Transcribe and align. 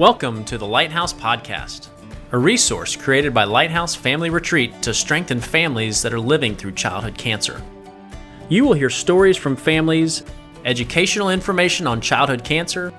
Welcome 0.00 0.46
to 0.46 0.56
the 0.56 0.66
Lighthouse 0.66 1.12
Podcast, 1.12 1.88
a 2.32 2.38
resource 2.38 2.96
created 2.96 3.34
by 3.34 3.44
Lighthouse 3.44 3.94
Family 3.94 4.30
Retreat 4.30 4.80
to 4.80 4.94
strengthen 4.94 5.42
families 5.42 6.00
that 6.00 6.14
are 6.14 6.18
living 6.18 6.56
through 6.56 6.72
childhood 6.72 7.18
cancer. 7.18 7.60
You 8.48 8.64
will 8.64 8.72
hear 8.72 8.88
stories 8.88 9.36
from 9.36 9.56
families, 9.56 10.22
educational 10.64 11.28
information 11.28 11.86
on 11.86 12.00
childhood 12.00 12.44
cancer, 12.44 12.94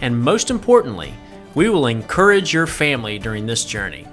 and 0.00 0.18
most 0.18 0.48
importantly, 0.48 1.12
we 1.54 1.68
will 1.68 1.88
encourage 1.88 2.54
your 2.54 2.66
family 2.66 3.18
during 3.18 3.44
this 3.44 3.66
journey. 3.66 4.08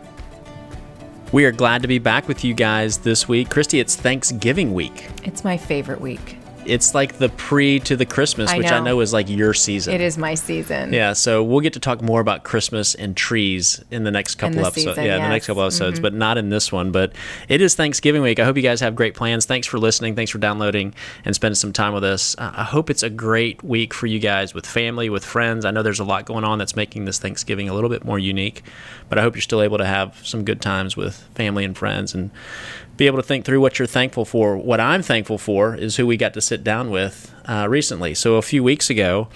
We 1.31 1.45
are 1.45 1.53
glad 1.53 1.81
to 1.83 1.87
be 1.87 1.97
back 1.97 2.27
with 2.27 2.43
you 2.43 2.53
guys 2.53 2.97
this 2.97 3.29
week. 3.29 3.49
Christy, 3.49 3.79
it's 3.79 3.95
Thanksgiving 3.95 4.73
week. 4.73 5.07
It's 5.23 5.45
my 5.45 5.55
favorite 5.55 6.01
week. 6.01 6.39
It's 6.67 6.93
like 6.93 7.17
the 7.17 7.29
pre 7.29 7.79
to 7.81 7.95
the 7.95 8.05
Christmas, 8.05 8.49
I 8.51 8.57
which 8.57 8.67
I 8.67 8.79
know. 8.79 8.85
know 8.85 8.99
is 8.99 9.13
like 9.13 9.29
your 9.29 9.53
season. 9.53 9.93
It 9.93 10.01
is 10.01 10.17
my 10.17 10.35
season. 10.35 10.93
Yeah, 10.93 11.13
so 11.13 11.43
we'll 11.43 11.61
get 11.61 11.73
to 11.73 11.79
talk 11.79 12.01
more 12.01 12.21
about 12.21 12.43
Christmas 12.43 12.95
and 12.95 13.15
trees 13.15 13.83
in 13.91 14.03
the 14.03 14.11
next 14.11 14.35
couple 14.35 14.59
episodes. 14.59 14.95
season, 14.95 15.05
yeah, 15.05 15.15
in 15.15 15.23
the 15.23 15.29
next 15.29 15.47
yes. 15.47 15.53
Mm-hmm. 15.53 15.59
couple 15.59 15.63
episodes, 15.63 15.99
but 15.99 16.13
not 16.13 16.37
in 16.37 16.49
this 16.49 16.71
one. 16.71 16.91
But 16.91 17.13
it 17.47 17.61
is 17.61 17.75
Thanksgiving 17.75 18.21
week. 18.21 18.39
I 18.39 18.45
hope 18.45 18.57
you 18.57 18.63
guys 18.63 18.79
have 18.81 18.95
great 18.95 19.15
plans. 19.15 19.45
Thanks 19.45 19.67
for 19.67 19.79
listening. 19.79 20.15
Thanks 20.15 20.31
for 20.31 20.37
downloading 20.37 20.93
and 21.25 21.33
spending 21.35 21.55
some 21.55 21.73
time 21.73 21.93
with 21.93 22.03
us. 22.03 22.35
Uh, 22.37 22.51
I 22.55 22.63
hope 22.63 22.89
it's 22.89 23.03
a 23.03 23.09
great 23.09 23.63
week 23.63 23.93
for 23.93 24.07
you 24.07 24.19
guys 24.19 24.53
with 24.53 24.65
family, 24.65 25.09
with 25.09 25.25
friends. 25.25 25.65
I 25.65 25.71
know 25.71 25.83
there's 25.83 25.99
a 25.99 26.05
lot 26.05 26.25
going 26.25 26.43
on 26.43 26.59
that's 26.59 26.75
making 26.75 27.05
this 27.05 27.19
Thanksgiving 27.19 27.69
a 27.69 27.73
little 27.73 27.89
bit 27.89 28.03
more 28.03 28.19
unique, 28.19 28.63
but 29.09 29.17
I 29.17 29.21
hope 29.21 29.35
you're 29.35 29.41
still 29.41 29.61
able 29.61 29.77
to 29.77 29.85
have 29.85 30.25
some 30.25 30.43
good 30.43 30.61
times 30.61 30.97
with 30.97 31.15
family 31.35 31.63
and 31.63 31.77
friends 31.77 32.13
and 32.13 32.31
be 32.97 33.05
able 33.05 33.17
to 33.17 33.23
think 33.23 33.45
through 33.45 33.61
what 33.61 33.79
you're 33.79 33.87
thankful 33.87 34.25
for. 34.25 34.57
What 34.57 34.79
I'm 34.79 35.03
thankful 35.03 35.37
for 35.37 35.75
is 35.75 35.95
who 35.95 36.07
we 36.07 36.17
got 36.17 36.33
to 36.33 36.41
sit 36.41 36.63
down 36.63 36.89
with 36.89 37.33
uh, 37.47 37.67
recently. 37.69 38.13
So 38.13 38.35
a 38.35 38.41
few 38.41 38.63
weeks 38.63 38.89
ago, 38.89 39.29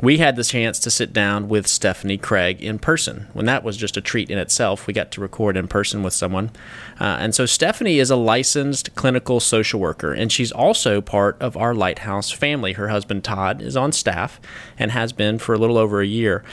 we 0.00 0.18
had 0.18 0.36
the 0.36 0.44
chance 0.44 0.78
to 0.80 0.90
sit 0.90 1.12
down 1.12 1.48
with 1.48 1.66
Stephenie 1.66 2.18
Craig 2.18 2.62
in 2.62 2.78
person. 2.78 3.28
When 3.32 3.46
that 3.46 3.64
was 3.64 3.76
just 3.76 3.96
a 3.96 4.00
treat 4.00 4.30
in 4.30 4.38
itself, 4.38 4.86
we 4.86 4.92
got 4.92 5.10
to 5.12 5.20
record 5.20 5.56
in 5.56 5.66
person 5.66 6.02
with 6.02 6.12
someone. 6.12 6.50
Uh, 7.00 7.16
and 7.18 7.34
so 7.34 7.46
Stephenie 7.46 7.98
is 7.98 8.10
a 8.10 8.16
licensed 8.16 8.94
clinical 8.94 9.40
social 9.40 9.80
worker, 9.80 10.12
and 10.12 10.30
she's 10.30 10.52
also 10.52 11.00
part 11.00 11.36
of 11.40 11.56
our 11.56 11.74
Lighthouse 11.74 12.30
family. 12.30 12.74
Her 12.74 12.88
husband 12.88 13.24
Todd 13.24 13.62
is 13.62 13.76
on 13.76 13.92
staff 13.92 14.38
and 14.78 14.92
has 14.92 15.12
been 15.12 15.38
for 15.38 15.54
a 15.54 15.58
little 15.58 15.78
over 15.78 16.00
a 16.00 16.06
year. 16.06 16.44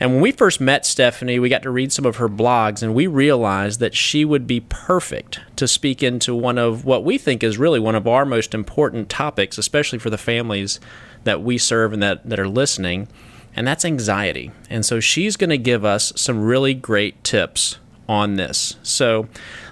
And 0.00 0.12
when 0.12 0.22
we 0.22 0.32
first 0.32 0.62
met 0.62 0.86
Stephenie, 0.86 1.38
we 1.38 1.50
got 1.50 1.62
to 1.62 1.70
read 1.70 1.92
some 1.92 2.06
of 2.06 2.16
her 2.16 2.28
blogs, 2.28 2.82
and 2.82 2.94
we 2.94 3.06
realized 3.06 3.80
that 3.80 3.94
she 3.94 4.24
would 4.24 4.46
be 4.46 4.60
perfect 4.60 5.40
to 5.56 5.68
speak 5.68 6.02
into 6.02 6.34
one 6.34 6.56
of 6.56 6.86
what 6.86 7.04
we 7.04 7.18
think 7.18 7.44
is 7.44 7.58
really 7.58 7.78
one 7.78 7.94
of 7.94 8.06
our 8.06 8.24
most 8.24 8.54
important 8.54 9.10
topics, 9.10 9.58
especially 9.58 9.98
for 9.98 10.08
the 10.08 10.16
families 10.16 10.80
that 11.24 11.42
we 11.42 11.58
serve 11.58 11.92
and 11.92 12.02
that, 12.02 12.26
that 12.26 12.40
are 12.40 12.48
listening, 12.48 13.08
and 13.54 13.66
that's 13.66 13.84
anxiety. 13.84 14.50
And 14.70 14.86
so 14.86 15.00
she's 15.00 15.36
going 15.36 15.50
to 15.50 15.58
give 15.58 15.84
us 15.84 16.14
some 16.16 16.42
really 16.42 16.72
great 16.72 17.22
tips 17.22 17.78
on 18.08 18.36
this. 18.36 18.76
So 18.82 19.28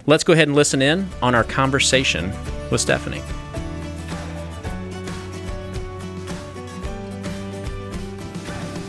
let's 0.07 0.25
go 0.25 0.35
ahead 0.35 0.49
and 0.49 0.55
listen 0.55 0.83
in 0.83 1.09
on 1.23 1.35
our 1.35 1.45
conversation 1.45 2.33
with 2.71 2.83
Stephenie. 2.83 3.23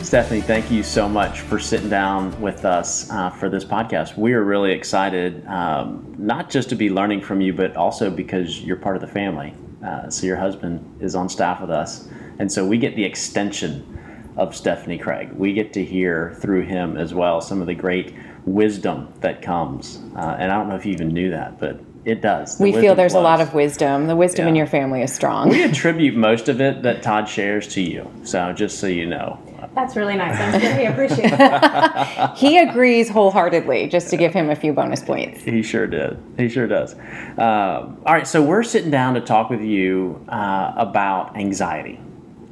Stephenie, 0.09 0.41
thank 0.41 0.71
you 0.71 0.81
so 0.81 1.07
much 1.07 1.41
for 1.41 1.59
sitting 1.59 1.88
down 1.88 2.41
with 2.41 2.65
us 2.65 3.11
uh, 3.11 3.29
for 3.29 3.47
this 3.47 3.63
podcast. 3.63 4.17
We 4.17 4.33
are 4.33 4.43
really 4.43 4.71
excited, 4.71 5.45
um, 5.45 6.15
not 6.17 6.49
just 6.49 6.67
to 6.69 6.75
be 6.75 6.89
learning 6.89 7.21
from 7.21 7.41
you, 7.41 7.53
but 7.53 7.75
also 7.75 8.09
because 8.09 8.59
you're 8.59 8.75
part 8.75 8.95
of 8.95 9.03
the 9.03 9.07
family. 9.07 9.53
Uh, 9.85 10.09
so 10.09 10.25
your 10.25 10.35
husband 10.35 10.97
is 10.99 11.13
on 11.13 11.30
staff 11.30 11.61
with 11.61 11.69
us, 11.69 12.09
and 12.39 12.52
so 12.52 12.65
we 12.65 12.80
get 12.80 12.95
the 12.95 13.03
extension 13.03 14.33
of 14.35 14.55
Stephenie 14.55 14.97
Craig. 14.97 15.31
We 15.33 15.53
get 15.53 15.73
to 15.73 15.85
hear 15.85 16.35
through 16.39 16.63
him 16.63 16.97
as 16.97 17.13
well 17.13 17.39
some 17.39 17.61
of 17.61 17.67
the 17.67 17.75
great 17.75 18.15
wisdom 18.45 19.13
that 19.19 19.43
comes. 19.43 19.99
Uh, 20.15 20.37
and 20.39 20.52
I 20.52 20.57
don't 20.57 20.69
know 20.69 20.75
if 20.75 20.87
you 20.87 20.91
even 20.91 21.09
knew 21.09 21.30
that, 21.30 21.59
but 21.59 21.81
it 22.03 22.23
does. 22.23 22.57
The 22.57 22.64
We 22.64 22.71
feel 22.71 22.95
there's 22.95 23.14
a 23.14 23.20
lot 23.20 23.41
of 23.41 23.53
wisdom. 23.53 24.08
The 24.08 24.15
wisdom 24.15 24.47
in 24.47 24.55
your 24.55 24.65
family 24.65 25.03
is 25.03 25.14
strong. 25.14 25.49
We 25.49 25.61
attribute 25.61 26.15
most 26.15 26.49
of 26.49 26.61
it 26.61 26.81
that 26.81 27.03
Todd 27.03 27.30
shares 27.30 27.67
to 27.76 27.81
you. 27.81 28.11
So 28.23 28.52
just 28.53 28.80
so 28.80 28.87
you 28.87 29.05
know. 29.05 29.39
That's 29.75 29.95
really 29.95 30.15
nice. 30.15 30.39
I'm 30.39 30.61
really 30.61 30.85
appreciate 30.85 31.31
it. 31.31 32.31
he 32.35 32.57
agrees 32.57 33.09
wholeheartedly, 33.09 33.87
just 33.87 34.09
to 34.09 34.17
give 34.17 34.33
him 34.33 34.49
a 34.49 34.55
few 34.55 34.73
bonus 34.73 35.02
points. 35.02 35.43
He 35.43 35.61
sure 35.61 35.87
did. 35.87 36.17
He 36.37 36.49
sure 36.49 36.67
does. 36.67 36.95
Um, 36.95 38.02
all 38.05 38.13
right, 38.13 38.27
so 38.27 38.41
we're 38.41 38.63
sitting 38.63 38.91
down 38.91 39.13
to 39.13 39.21
talk 39.21 39.49
with 39.49 39.61
you 39.61 40.25
uh, 40.29 40.73
about 40.75 41.37
anxiety, 41.37 41.99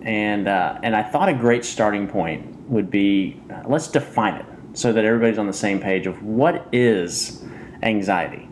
and 0.04 0.48
uh, 0.48 0.80
and 0.84 0.96
I 0.96 1.04
thought 1.04 1.28
a 1.30 1.34
great 1.34 1.66
starting 1.66 2.08
point 2.08 2.70
would 2.70 2.92
be 2.92 3.42
uh, 3.50 3.64
let's 3.66 3.88
define 3.88 4.36
it 4.36 4.46
so 4.74 4.94
that 4.94 5.04
everybody's 5.04 5.40
on 5.40 5.48
the 5.48 5.54
same 5.54 5.80
page 5.80 6.06
of 6.06 6.22
what 6.24 6.68
is 6.72 7.44
anxiety. 7.82 8.48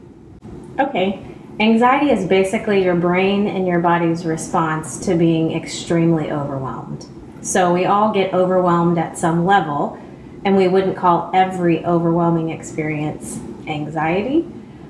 Okay. 0.80 1.24
Anxiety 1.60 2.12
is 2.12 2.26
basically 2.28 2.84
your 2.84 2.96
brain 2.96 3.48
and 3.48 3.66
your 3.66 3.80
body's 3.80 4.26
response 4.26 5.00
to 5.06 5.16
being 5.16 5.54
extremely 5.54 6.32
overwhelmed. 6.32 7.08
So 7.46 7.72
we 7.72 7.86
all 7.86 8.12
get 8.12 8.34
overwhelmed 8.34 8.98
at 8.98 9.20
some 9.20 9.46
level, 9.46 10.02
and 10.44 10.58
we 10.58 10.68
wouldn't 10.68 10.98
call 10.98 11.30
every 11.32 11.86
overwhelming 11.86 12.50
experience 12.50 13.40
anxiety. 13.68 14.42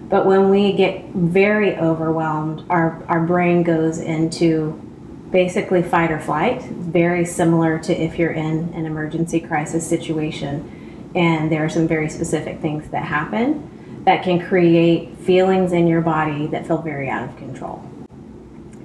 But 0.07 0.25
when 0.25 0.49
we 0.49 0.71
get 0.71 1.09
very 1.09 1.75
overwhelmed, 1.75 2.63
our, 2.69 3.03
our 3.09 3.19
brain 3.25 3.63
goes 3.63 3.97
into 3.97 4.71
basically 5.31 5.83
fight 5.83 6.11
or 6.11 6.19
flight, 6.19 6.61
very 6.63 7.25
similar 7.25 7.77
to 7.79 7.93
if 7.93 8.17
you're 8.17 8.31
in 8.31 8.71
an 8.73 8.85
emergency 8.85 9.41
crisis 9.41 9.85
situation. 9.85 11.11
And 11.13 11.51
there 11.51 11.65
are 11.65 11.69
some 11.69 11.89
very 11.89 12.09
specific 12.09 12.61
things 12.61 12.87
that 12.91 13.03
happen 13.03 14.01
that 14.05 14.23
can 14.23 14.39
create 14.39 15.17
feelings 15.17 15.73
in 15.73 15.87
your 15.87 16.01
body 16.01 16.47
that 16.47 16.65
feel 16.65 16.81
very 16.81 17.09
out 17.09 17.27
of 17.27 17.35
control. 17.35 17.83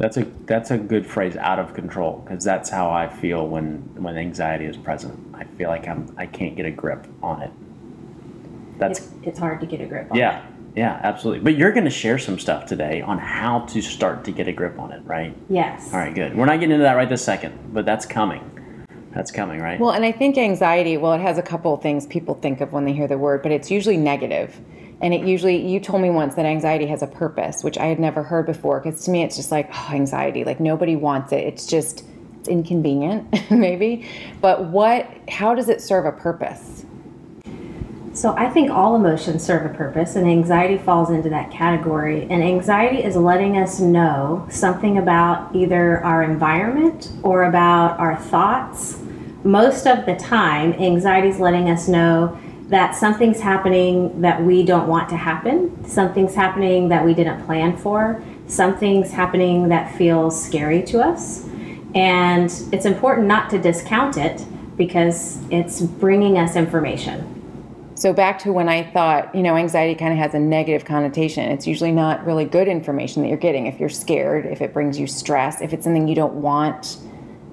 That's 0.00 0.16
a 0.16 0.24
that's 0.46 0.70
a 0.70 0.78
good 0.78 1.06
phrase, 1.06 1.36
out 1.36 1.58
of 1.58 1.74
control, 1.74 2.22
because 2.24 2.42
that's 2.42 2.70
how 2.70 2.90
I 2.90 3.06
feel 3.06 3.46
when 3.46 3.80
when 4.02 4.16
anxiety 4.16 4.64
is 4.64 4.78
present. 4.78 5.14
I 5.34 5.44
feel 5.44 5.68
like 5.68 5.86
I'm 5.86 6.14
I 6.16 6.24
can't 6.24 6.56
get 6.56 6.64
a 6.64 6.70
grip 6.70 7.06
on 7.22 7.42
it. 7.42 7.50
That's 8.78 9.00
It's, 9.00 9.10
it's 9.22 9.38
hard 9.38 9.60
to 9.60 9.66
get 9.66 9.82
a 9.82 9.84
grip 9.84 10.10
on. 10.10 10.16
Yeah, 10.16 10.46
yeah, 10.74 10.98
absolutely. 11.02 11.44
But 11.44 11.58
you're 11.58 11.72
going 11.72 11.84
to 11.84 11.90
share 11.90 12.18
some 12.18 12.38
stuff 12.38 12.64
today 12.64 13.02
on 13.02 13.18
how 13.18 13.60
to 13.66 13.82
start 13.82 14.24
to 14.24 14.32
get 14.32 14.48
a 14.48 14.52
grip 14.52 14.78
on 14.78 14.90
it, 14.90 15.02
right? 15.04 15.36
Yes. 15.50 15.92
All 15.92 15.98
right, 15.98 16.14
good. 16.14 16.34
We're 16.34 16.46
not 16.46 16.60
getting 16.60 16.70
into 16.70 16.84
that 16.84 16.94
right 16.94 17.08
this 17.08 17.22
second, 17.22 17.58
but 17.74 17.84
that's 17.84 18.06
coming. 18.06 18.86
That's 19.14 19.30
coming, 19.30 19.60
right? 19.60 19.78
Well, 19.78 19.90
and 19.90 20.02
I 20.02 20.12
think 20.12 20.38
anxiety, 20.38 20.96
well, 20.96 21.12
it 21.12 21.20
has 21.20 21.36
a 21.36 21.42
couple 21.42 21.74
of 21.74 21.82
things 21.82 22.06
people 22.06 22.36
think 22.36 22.62
of 22.62 22.72
when 22.72 22.86
they 22.86 22.94
hear 22.94 23.06
the 23.06 23.18
word, 23.18 23.42
but 23.42 23.52
it's 23.52 23.70
usually 23.70 23.98
negative. 23.98 24.58
And 25.02 25.14
it 25.14 25.26
usually, 25.26 25.66
you 25.66 25.80
told 25.80 26.02
me 26.02 26.10
once 26.10 26.34
that 26.34 26.44
anxiety 26.44 26.86
has 26.86 27.02
a 27.02 27.06
purpose, 27.06 27.64
which 27.64 27.78
I 27.78 27.86
had 27.86 27.98
never 27.98 28.22
heard 28.22 28.46
before. 28.46 28.80
Because 28.80 29.04
to 29.04 29.10
me, 29.10 29.22
it's 29.22 29.36
just 29.36 29.50
like, 29.50 29.70
oh, 29.72 29.88
anxiety. 29.92 30.44
Like 30.44 30.60
nobody 30.60 30.96
wants 30.96 31.32
it. 31.32 31.44
It's 31.44 31.66
just, 31.66 32.04
it's 32.38 32.48
inconvenient, 32.48 33.50
maybe. 33.50 34.06
But 34.40 34.66
what, 34.66 35.10
how 35.28 35.54
does 35.54 35.68
it 35.68 35.80
serve 35.80 36.04
a 36.04 36.12
purpose? 36.12 36.84
So 38.12 38.34
I 38.36 38.50
think 38.50 38.70
all 38.70 38.96
emotions 38.96 39.44
serve 39.44 39.64
a 39.64 39.74
purpose, 39.74 40.16
and 40.16 40.26
anxiety 40.26 40.76
falls 40.76 41.10
into 41.10 41.30
that 41.30 41.50
category. 41.50 42.26
And 42.28 42.42
anxiety 42.42 43.02
is 43.04 43.16
letting 43.16 43.56
us 43.56 43.78
know 43.78 44.46
something 44.50 44.98
about 44.98 45.54
either 45.54 46.04
our 46.04 46.24
environment 46.24 47.12
or 47.22 47.44
about 47.44 47.98
our 48.00 48.16
thoughts. 48.16 48.98
Most 49.44 49.86
of 49.86 50.04
the 50.06 50.16
time, 50.16 50.72
anxiety 50.74 51.28
is 51.28 51.38
letting 51.38 51.70
us 51.70 51.88
know 51.88 52.38
that 52.70 52.94
something's 52.94 53.40
happening 53.40 54.20
that 54.20 54.42
we 54.42 54.64
don't 54.64 54.86
want 54.88 55.08
to 55.08 55.16
happen, 55.16 55.84
something's 55.84 56.34
happening 56.34 56.88
that 56.88 57.04
we 57.04 57.12
didn't 57.12 57.44
plan 57.44 57.76
for, 57.76 58.22
something's 58.46 59.10
happening 59.10 59.68
that 59.68 59.94
feels 59.96 60.40
scary 60.40 60.82
to 60.84 61.00
us. 61.00 61.46
And 61.96 62.50
it's 62.72 62.86
important 62.86 63.26
not 63.26 63.50
to 63.50 63.58
discount 63.58 64.16
it 64.16 64.44
because 64.76 65.40
it's 65.50 65.80
bringing 65.80 66.38
us 66.38 66.54
information. 66.54 67.36
So 67.96 68.12
back 68.12 68.38
to 68.40 68.52
when 68.52 68.68
I 68.68 68.84
thought, 68.84 69.34
you 69.34 69.42
know, 69.42 69.56
anxiety 69.56 69.96
kind 69.96 70.12
of 70.12 70.18
has 70.18 70.32
a 70.32 70.38
negative 70.38 70.86
connotation. 70.86 71.50
It's 71.50 71.66
usually 71.66 71.92
not 71.92 72.24
really 72.24 72.44
good 72.44 72.68
information 72.68 73.20
that 73.22 73.28
you're 73.28 73.36
getting 73.36 73.66
if 73.66 73.78
you're 73.80 73.88
scared, 73.90 74.46
if 74.46 74.62
it 74.62 74.72
brings 74.72 74.98
you 74.98 75.06
stress, 75.06 75.60
if 75.60 75.72
it's 75.72 75.84
something 75.84 76.08
you 76.08 76.14
don't 76.14 76.34
want 76.34 76.98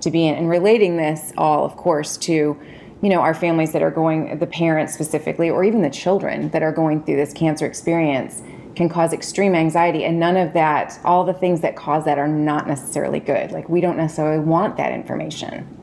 to 0.01 0.11
be 0.11 0.27
in. 0.27 0.35
And 0.35 0.47
relating 0.47 0.95
this 0.95 1.33
all, 1.37 1.65
of 1.65 1.75
course, 1.75 2.15
to, 2.17 2.57
you 3.01 3.09
know, 3.09 3.21
our 3.21 3.33
families 3.33 3.73
that 3.73 3.81
are 3.81 3.91
going, 3.91 4.39
the 4.39 4.47
parents 4.47 4.93
specifically, 4.93 5.49
or 5.49 5.63
even 5.63 5.81
the 5.81 5.89
children 5.89 6.49
that 6.49 6.63
are 6.63 6.71
going 6.71 7.03
through 7.03 7.17
this 7.17 7.33
cancer 7.33 7.65
experience 7.65 8.41
can 8.75 8.89
cause 8.89 9.13
extreme 9.13 9.55
anxiety. 9.55 10.03
And 10.03 10.19
none 10.19 10.37
of 10.37 10.53
that, 10.53 10.99
all 11.03 11.23
the 11.23 11.33
things 11.33 11.61
that 11.61 11.75
cause 11.75 12.05
that 12.05 12.17
are 12.17 12.27
not 12.27 12.67
necessarily 12.67 13.19
good. 13.19 13.51
Like 13.51 13.69
we 13.69 13.81
don't 13.81 13.97
necessarily 13.97 14.43
want 14.43 14.77
that 14.77 14.91
information 14.91 15.77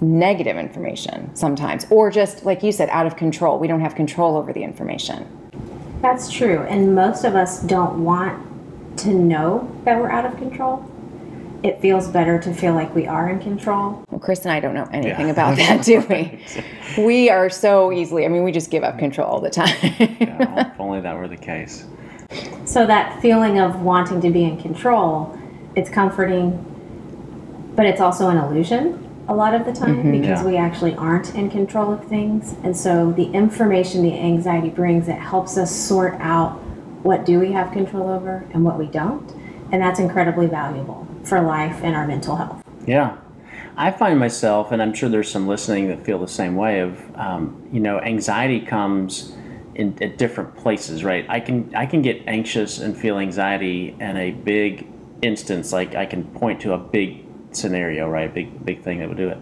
negative 0.00 0.56
information 0.56 1.34
sometimes, 1.34 1.86
or 1.90 2.10
just 2.10 2.44
like 2.44 2.62
you 2.62 2.72
said, 2.72 2.88
out 2.90 3.06
of 3.06 3.16
control. 3.16 3.58
We 3.58 3.66
don't 3.66 3.80
have 3.80 3.94
control 3.94 4.36
over 4.36 4.52
the 4.52 4.62
information. 4.62 5.26
That's 6.00 6.30
true. 6.30 6.60
And 6.62 6.94
most 6.94 7.24
of 7.24 7.34
us 7.34 7.62
don't 7.62 8.04
want 8.04 8.98
to 8.98 9.12
know 9.12 9.70
that 9.84 9.98
we're 9.98 10.10
out 10.10 10.24
of 10.24 10.36
control. 10.36 10.88
It 11.62 11.80
feels 11.80 12.08
better 12.08 12.38
to 12.40 12.54
feel 12.54 12.74
like 12.74 12.94
we 12.94 13.06
are 13.06 13.28
in 13.28 13.40
control. 13.40 14.04
Well, 14.10 14.20
Chris 14.20 14.42
and 14.42 14.52
I 14.52 14.60
don't 14.60 14.74
know 14.74 14.88
anything 14.92 15.26
Yeah. 15.26 15.32
about 15.32 15.56
that, 15.56 15.84
do 15.84 16.00
we? 16.08 16.40
we 17.04 17.30
are 17.30 17.50
so 17.50 17.92
easily, 17.92 18.24
I 18.24 18.28
mean, 18.28 18.44
we 18.44 18.52
just 18.52 18.70
give 18.70 18.84
up 18.84 18.98
control 18.98 19.26
all 19.28 19.40
the 19.40 19.50
time. 19.50 19.76
Yeah, 19.98 20.72
if 20.72 20.80
only 20.80 21.00
that 21.00 21.16
were 21.16 21.28
the 21.28 21.36
case. 21.36 21.84
So 22.64 22.86
that 22.86 23.20
feeling 23.20 23.58
of 23.58 23.82
wanting 23.82 24.20
to 24.20 24.30
be 24.30 24.44
in 24.44 24.60
control, 24.60 25.36
it's 25.74 25.90
comforting, 25.90 26.52
but 27.74 27.86
it's 27.86 28.00
also 28.00 28.28
an 28.28 28.36
illusion 28.36 29.04
a 29.28 29.34
lot 29.34 29.54
of 29.54 29.66
the 29.66 29.72
time 29.72 29.98
mm-hmm. 29.98 30.10
because 30.12 30.40
Yeah. 30.40 30.44
we 30.44 30.56
actually 30.56 30.94
aren't 30.94 31.34
in 31.34 31.50
control 31.50 31.92
of 31.92 32.04
things. 32.06 32.54
And 32.64 32.74
so 32.74 33.12
the 33.12 33.30
information 33.32 34.02
the 34.02 34.18
anxiety 34.18 34.70
brings, 34.70 35.06
it 35.06 35.18
helps 35.18 35.58
us 35.58 35.70
sort 35.70 36.14
out 36.18 36.52
what 37.02 37.26
do 37.26 37.38
we 37.38 37.52
have 37.52 37.70
control 37.70 38.08
over 38.08 38.44
and 38.52 38.64
what 38.64 38.78
we 38.78 38.86
don't. 38.86 39.30
And 39.70 39.82
that's 39.82 40.00
incredibly 40.00 40.46
valuable 40.46 41.07
for 41.28 41.40
life 41.40 41.80
and 41.82 41.94
our 41.94 42.06
mental 42.06 42.36
health. 42.36 42.62
Yeah. 42.86 43.16
I 43.76 43.92
find 43.92 44.18
myself, 44.18 44.72
and 44.72 44.82
I'm 44.82 44.92
sure 44.92 45.08
there's 45.08 45.30
some 45.30 45.46
listening 45.46 45.88
that 45.88 46.04
feel 46.04 46.18
the 46.18 46.26
same 46.26 46.56
way. 46.56 46.80
Of 46.80 47.00
um, 47.16 47.68
you 47.72 47.78
know, 47.78 48.00
anxiety 48.00 48.60
comes 48.60 49.36
in 49.76 49.96
at 50.02 50.18
different 50.18 50.56
places, 50.56 51.04
right? 51.04 51.24
I 51.28 51.38
can 51.38 51.72
I 51.74 51.86
can 51.86 52.02
get 52.02 52.22
anxious 52.26 52.80
and 52.80 52.96
feel 52.96 53.18
anxiety 53.18 53.96
in 54.00 54.16
a 54.16 54.32
big 54.32 54.88
instance, 55.22 55.72
like 55.72 55.94
I 55.94 56.06
can 56.06 56.24
point 56.24 56.60
to 56.62 56.72
a 56.72 56.78
big 56.78 57.24
scenario, 57.52 58.08
right? 58.08 58.32
Big 58.34 58.64
big 58.64 58.82
thing 58.82 58.98
that 58.98 59.08
would 59.08 59.16
do 59.16 59.28
it. 59.28 59.38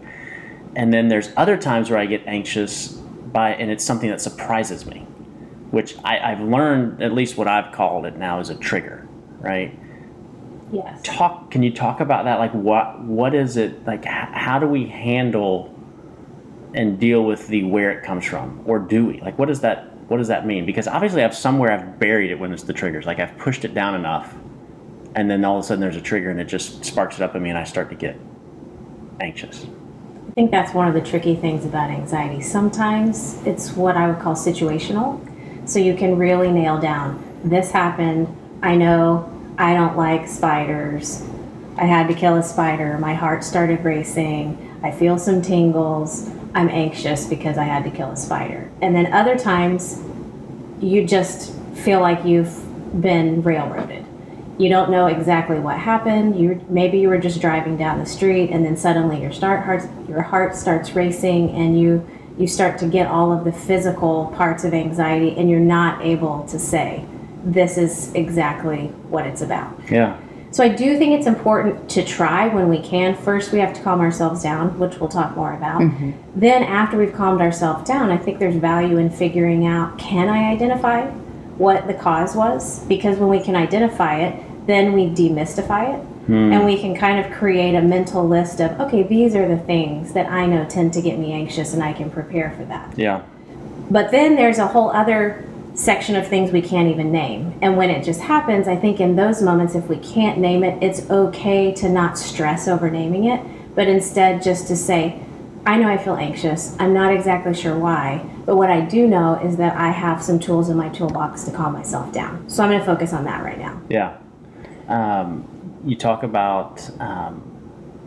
And 0.75 0.93
then 0.93 1.07
there's 1.07 1.31
other 1.35 1.57
times 1.57 1.89
where 1.89 1.97
I 1.97 2.05
get 2.05 2.21
anxious 2.27 2.89
by, 2.89 3.53
and 3.53 3.71
it's 3.71 3.83
something 3.83 4.11
that 4.11 4.21
surprises 4.21 4.85
me, 4.85 4.99
which 5.71 5.95
I, 6.03 6.19
I've 6.19 6.41
learned 6.41 7.01
at 7.01 7.13
least 7.13 7.37
what 7.37 7.47
I've 7.47 7.73
called 7.73 8.05
it 8.05 8.17
now 8.17 8.39
is 8.39 8.51
a 8.51 8.55
trigger, 8.55 9.07
right? 9.39 9.77
Yes. 10.71 10.99
talk 11.03 11.49
can 11.49 11.63
you 11.63 11.71
talk 11.71 12.01
about 12.01 12.25
that 12.25 12.39
like 12.39 12.53
what 12.53 13.01
what 13.01 13.33
is 13.33 13.55
it 13.55 13.85
like 13.87 14.03
how 14.03 14.59
do 14.59 14.67
we 14.67 14.85
handle 14.85 15.73
and 16.73 16.99
deal 16.99 17.23
with 17.23 17.47
the 17.47 17.63
where 17.63 17.89
it 17.91 18.03
comes 18.03 18.25
from 18.25 18.61
or 18.65 18.77
do 18.77 19.05
we 19.05 19.21
like 19.21 19.39
what 19.39 19.47
does 19.47 19.61
that 19.61 19.95
what 20.09 20.17
does 20.17 20.27
that 20.27 20.45
mean 20.45 20.65
because 20.65 20.85
obviously 20.85 21.23
i've 21.23 21.35
somewhere 21.35 21.71
i've 21.71 21.97
buried 21.99 22.31
it 22.31 22.39
when 22.39 22.51
it's 22.51 22.63
the 22.63 22.73
triggers 22.73 23.05
like 23.05 23.17
i've 23.19 23.37
pushed 23.37 23.63
it 23.63 23.73
down 23.73 23.95
enough 23.95 24.35
and 25.15 25.31
then 25.31 25.45
all 25.45 25.57
of 25.57 25.63
a 25.63 25.67
sudden 25.67 25.79
there's 25.79 25.95
a 25.95 26.01
trigger 26.01 26.29
and 26.29 26.41
it 26.41 26.49
just 26.49 26.83
sparks 26.83 27.15
it 27.15 27.21
up 27.21 27.33
in 27.33 27.41
me 27.41 27.49
and 27.49 27.57
i 27.57 27.63
start 27.63 27.89
to 27.89 27.95
get 27.95 28.19
anxious 29.21 29.65
I 30.27 30.31
think 30.31 30.51
that's 30.51 30.73
one 30.73 30.87
of 30.87 30.93
the 30.93 31.01
tricky 31.01 31.35
things 31.35 31.65
about 31.65 31.89
anxiety. 31.89 32.41
Sometimes 32.43 33.41
it's 33.43 33.71
what 33.71 33.97
I 33.97 34.07
would 34.07 34.19
call 34.19 34.35
situational. 34.35 35.19
So 35.67 35.79
you 35.79 35.95
can 35.95 36.15
really 36.15 36.51
nail 36.51 36.79
down 36.79 37.23
this 37.43 37.71
happened. 37.71 38.27
I 38.61 38.75
know 38.75 39.36
I 39.57 39.73
don't 39.73 39.97
like 39.97 40.27
spiders. 40.27 41.23
I 41.77 41.85
had 41.85 42.07
to 42.07 42.13
kill 42.13 42.35
a 42.35 42.43
spider. 42.43 42.97
My 42.97 43.13
heart 43.13 43.43
started 43.43 43.83
racing. 43.83 44.79
I 44.83 44.91
feel 44.91 45.17
some 45.17 45.41
tingles. 45.41 46.29
I'm 46.53 46.69
anxious 46.69 47.25
because 47.25 47.57
I 47.57 47.63
had 47.63 47.83
to 47.83 47.91
kill 47.91 48.11
a 48.11 48.17
spider. 48.17 48.69
And 48.81 48.95
then 48.95 49.11
other 49.13 49.37
times 49.37 50.01
you 50.79 51.05
just 51.05 51.53
feel 51.75 52.01
like 52.01 52.23
you've 52.23 53.01
been 53.01 53.41
railroaded. 53.41 54.05
You 54.59 54.69
don't 54.69 54.89
know 54.89 55.07
exactly 55.07 55.59
what 55.59 55.77
happened. 55.77 56.39
You 56.39 56.63
maybe 56.69 56.99
you 56.99 57.09
were 57.09 57.19
just 57.19 57.41
driving 57.41 57.77
down 57.77 57.99
the 57.99 58.05
street 58.05 58.49
and 58.49 58.65
then 58.65 58.75
suddenly 58.77 59.21
your 59.21 59.31
start 59.31 59.63
heart 59.65 59.83
your 60.07 60.21
heart 60.21 60.55
starts 60.55 60.93
racing 60.93 61.51
and 61.51 61.79
you 61.79 62.07
you 62.39 62.47
start 62.47 62.77
to 62.79 62.87
get 62.87 63.07
all 63.07 63.31
of 63.31 63.43
the 63.43 63.51
physical 63.51 64.27
parts 64.35 64.63
of 64.63 64.73
anxiety 64.73 65.35
and 65.37 65.49
you're 65.49 65.59
not 65.59 66.03
able 66.03 66.43
to 66.47 66.57
say 66.57 67.05
this 67.43 67.77
is 67.77 68.13
exactly 68.13 68.87
what 69.09 69.25
it's 69.25 69.41
about. 69.41 69.71
yeah 69.89 70.17
So 70.51 70.63
I 70.63 70.69
do 70.69 70.97
think 70.97 71.17
it's 71.17 71.27
important 71.27 71.89
to 71.91 72.03
try 72.03 72.47
when 72.47 72.67
we 72.69 72.79
can. 72.79 73.15
First, 73.15 73.51
we 73.51 73.59
have 73.59 73.73
to 73.73 73.81
calm 73.83 73.99
ourselves 73.99 74.41
down, 74.41 74.79
which 74.79 74.97
we'll 74.99 75.09
talk 75.09 75.35
more 75.35 75.53
about. 75.53 75.81
Mm-hmm. 75.81 76.11
Then, 76.35 76.63
after 76.63 76.97
we've 76.97 77.13
calmed 77.13 77.41
ourselves 77.41 77.87
down, 77.87 78.11
I 78.11 78.17
think 78.17 78.39
there's 78.39 78.55
value 78.55 78.97
in 78.97 79.09
figuring 79.09 79.67
out 79.67 79.99
can 79.99 80.29
I 80.29 80.51
identify 80.51 81.05
what 81.57 81.87
the 81.87 81.93
cause 81.93 82.35
was? 82.35 82.85
Because 82.85 83.17
when 83.17 83.29
we 83.29 83.39
can 83.39 83.55
identify 83.55 84.19
it, 84.21 84.67
then 84.67 84.93
we 84.93 85.07
demystify 85.07 85.95
it. 85.95 86.01
Hmm. 86.27 86.51
And 86.53 86.65
we 86.65 86.77
can 86.77 86.95
kind 86.95 87.23
of 87.23 87.31
create 87.31 87.75
a 87.75 87.81
mental 87.81 88.27
list 88.27 88.59
of, 88.59 88.79
okay, 88.81 89.03
these 89.03 89.35
are 89.35 89.47
the 89.47 89.57
things 89.57 90.13
that 90.13 90.29
I 90.29 90.45
know 90.45 90.65
tend 90.65 90.93
to 90.93 91.01
get 91.01 91.17
me 91.17 91.31
anxious, 91.31 91.73
and 91.73 91.81
I 91.83 91.93
can 91.93 92.09
prepare 92.09 92.53
for 92.57 92.65
that. 92.65 92.97
yeah 92.97 93.21
But 93.89 94.11
then 94.11 94.35
there's 94.35 94.59
a 94.59 94.67
whole 94.67 94.89
other 94.91 95.45
section 95.77 96.15
of 96.15 96.27
things 96.27 96.51
we 96.51 96.61
can't 96.61 96.89
even 96.89 97.11
name. 97.11 97.57
And 97.61 97.77
when 97.77 97.91
it 97.91 98.03
just 98.03 98.19
happens, 98.19 98.67
I 98.67 98.75
think 98.75 98.99
in 98.99 99.15
those 99.15 99.43
moments, 99.43 99.75
if 99.75 99.87
we 99.87 99.97
can't 99.97 100.39
name 100.39 100.63
it, 100.63 100.81
it's 100.81 101.07
okay 101.09 101.71
to 101.75 101.87
not 101.87 102.17
stress 102.17 102.67
over 102.67 102.89
naming 102.89 103.25
it, 103.25 103.39
but 103.75 103.87
instead 103.87 104.41
just 104.41 104.67
to 104.67 104.75
say, 104.75 105.21
I 105.67 105.77
know 105.77 105.87
I 105.87 105.97
feel 105.97 106.15
anxious. 106.15 106.75
I'm 106.79 106.93
not 106.93 107.13
exactly 107.13 107.53
sure 107.53 107.77
why, 107.77 108.27
but 108.45 108.55
what 108.55 108.71
I 108.71 108.81
do 108.81 109.05
know 109.07 109.35
is 109.35 109.57
that 109.57 109.77
I 109.77 109.89
have 109.91 110.23
some 110.23 110.39
tools 110.39 110.69
in 110.69 110.77
my 110.77 110.89
toolbox 110.89 111.43
to 111.43 111.51
calm 111.51 111.73
myself 111.73 112.11
down. 112.11 112.49
So 112.49 112.63
I'm 112.63 112.69
going 112.69 112.79
to 112.79 112.85
focus 112.85 113.13
on 113.13 113.25
that 113.25 113.43
right 113.43 113.59
now. 113.59 113.79
Yeah. 113.87 114.17
Um, 114.87 115.47
you 115.85 115.95
talk 115.95 116.23
about 116.23 116.89
um, 116.99 117.43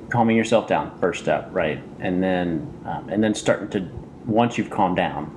calming 0.09 0.37
yourself 0.37 0.67
down, 0.67 0.99
first 0.99 1.23
step, 1.23 1.51
right? 1.53 1.81
And 2.01 2.21
then, 2.21 2.83
um, 2.85 3.09
and 3.11 3.23
then 3.23 3.35
starting 3.35 3.69
to, 3.69 3.89
once 4.27 4.59
you've 4.59 4.71
calmed 4.71 4.97
down, 4.97 5.37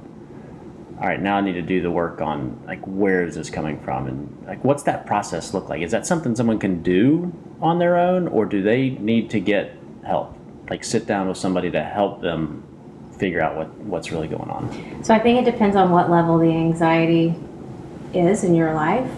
all 1.04 1.10
right, 1.10 1.22
now 1.22 1.36
I 1.36 1.42
need 1.42 1.54
to 1.54 1.62
do 1.62 1.82
the 1.82 1.92
work 1.92 2.22
on 2.22 2.64
like 2.66 2.80
where 2.86 3.26
is 3.26 3.36
this 3.36 3.50
coming 3.50 3.78
from, 3.82 4.08
and 4.08 4.46
like 4.48 4.64
what's 4.64 4.84
that 4.84 5.06
process 5.06 5.54
look 5.54 5.68
like? 5.68 5.82
Is 5.82 5.92
that 5.92 6.08
something 6.08 6.34
someone 6.34 6.60
can 6.60 6.82
do 6.82 7.34
on 7.62 7.78
their 7.78 7.98
own, 7.98 8.30
or 8.30 8.46
do 8.46 8.62
they 8.64 8.92
need 8.92 9.30
to 9.32 9.42
get 9.42 9.78
help? 10.06 10.38
Like 10.70 10.86
sit 10.86 11.06
down 11.06 11.28
with 11.28 11.38
somebody 11.38 11.70
to 11.72 11.84
help 11.84 12.22
them 12.22 12.64
figure 13.18 13.42
out 13.42 13.58
what 13.58 13.70
what's 13.80 14.14
really 14.14 14.30
going 14.30 14.50
on. 14.50 15.04
So 15.04 15.14
I 15.14 15.20
think 15.20 15.46
it 15.46 15.52
depends 15.52 15.76
on 15.76 15.92
what 15.92 16.10
level 16.10 16.38
the 16.38 16.50
anxiety 16.50 17.36
is 18.14 18.46
in 18.46 18.56
your 18.56 18.74
life. 18.74 19.12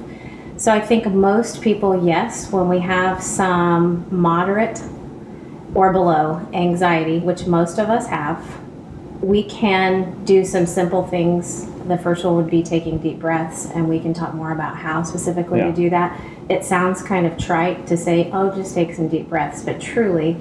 So 0.57 0.71
I 0.71 0.81
think 0.81 1.05
most 1.05 1.61
people, 1.61 2.03
yes, 2.03 2.51
when 2.51 2.67
we 2.67 2.79
have 2.79 3.21
some 3.21 4.07
moderate 4.09 4.81
or 5.75 5.93
below 5.93 6.47
anxiety, 6.51 7.19
which 7.19 7.45
most 7.45 7.77
of 7.77 7.89
us 7.91 8.07
have, 8.07 8.43
we 9.21 9.43
can 9.43 10.25
do 10.25 10.43
some 10.43 10.65
simple 10.65 11.05
things. 11.05 11.69
The 11.87 11.97
first 11.97 12.25
one 12.25 12.35
would 12.35 12.49
be 12.49 12.63
taking 12.63 12.97
deep 12.97 13.19
breaths, 13.19 13.67
and 13.73 13.87
we 13.87 13.99
can 13.99 14.13
talk 14.13 14.33
more 14.33 14.51
about 14.51 14.77
how 14.77 15.03
specifically 15.03 15.59
Yeah. 15.59 15.67
to 15.67 15.73
do 15.73 15.89
that. 15.91 16.19
It 16.49 16.65
sounds 16.65 17.01
kind 17.01 17.25
of 17.25 17.37
trite 17.37 17.85
to 17.87 17.97
say, 17.97 18.29
oh, 18.33 18.49
just 18.51 18.73
take 18.73 18.93
some 18.95 19.07
deep 19.07 19.29
breaths, 19.29 19.63
but 19.63 19.79
truly, 19.79 20.37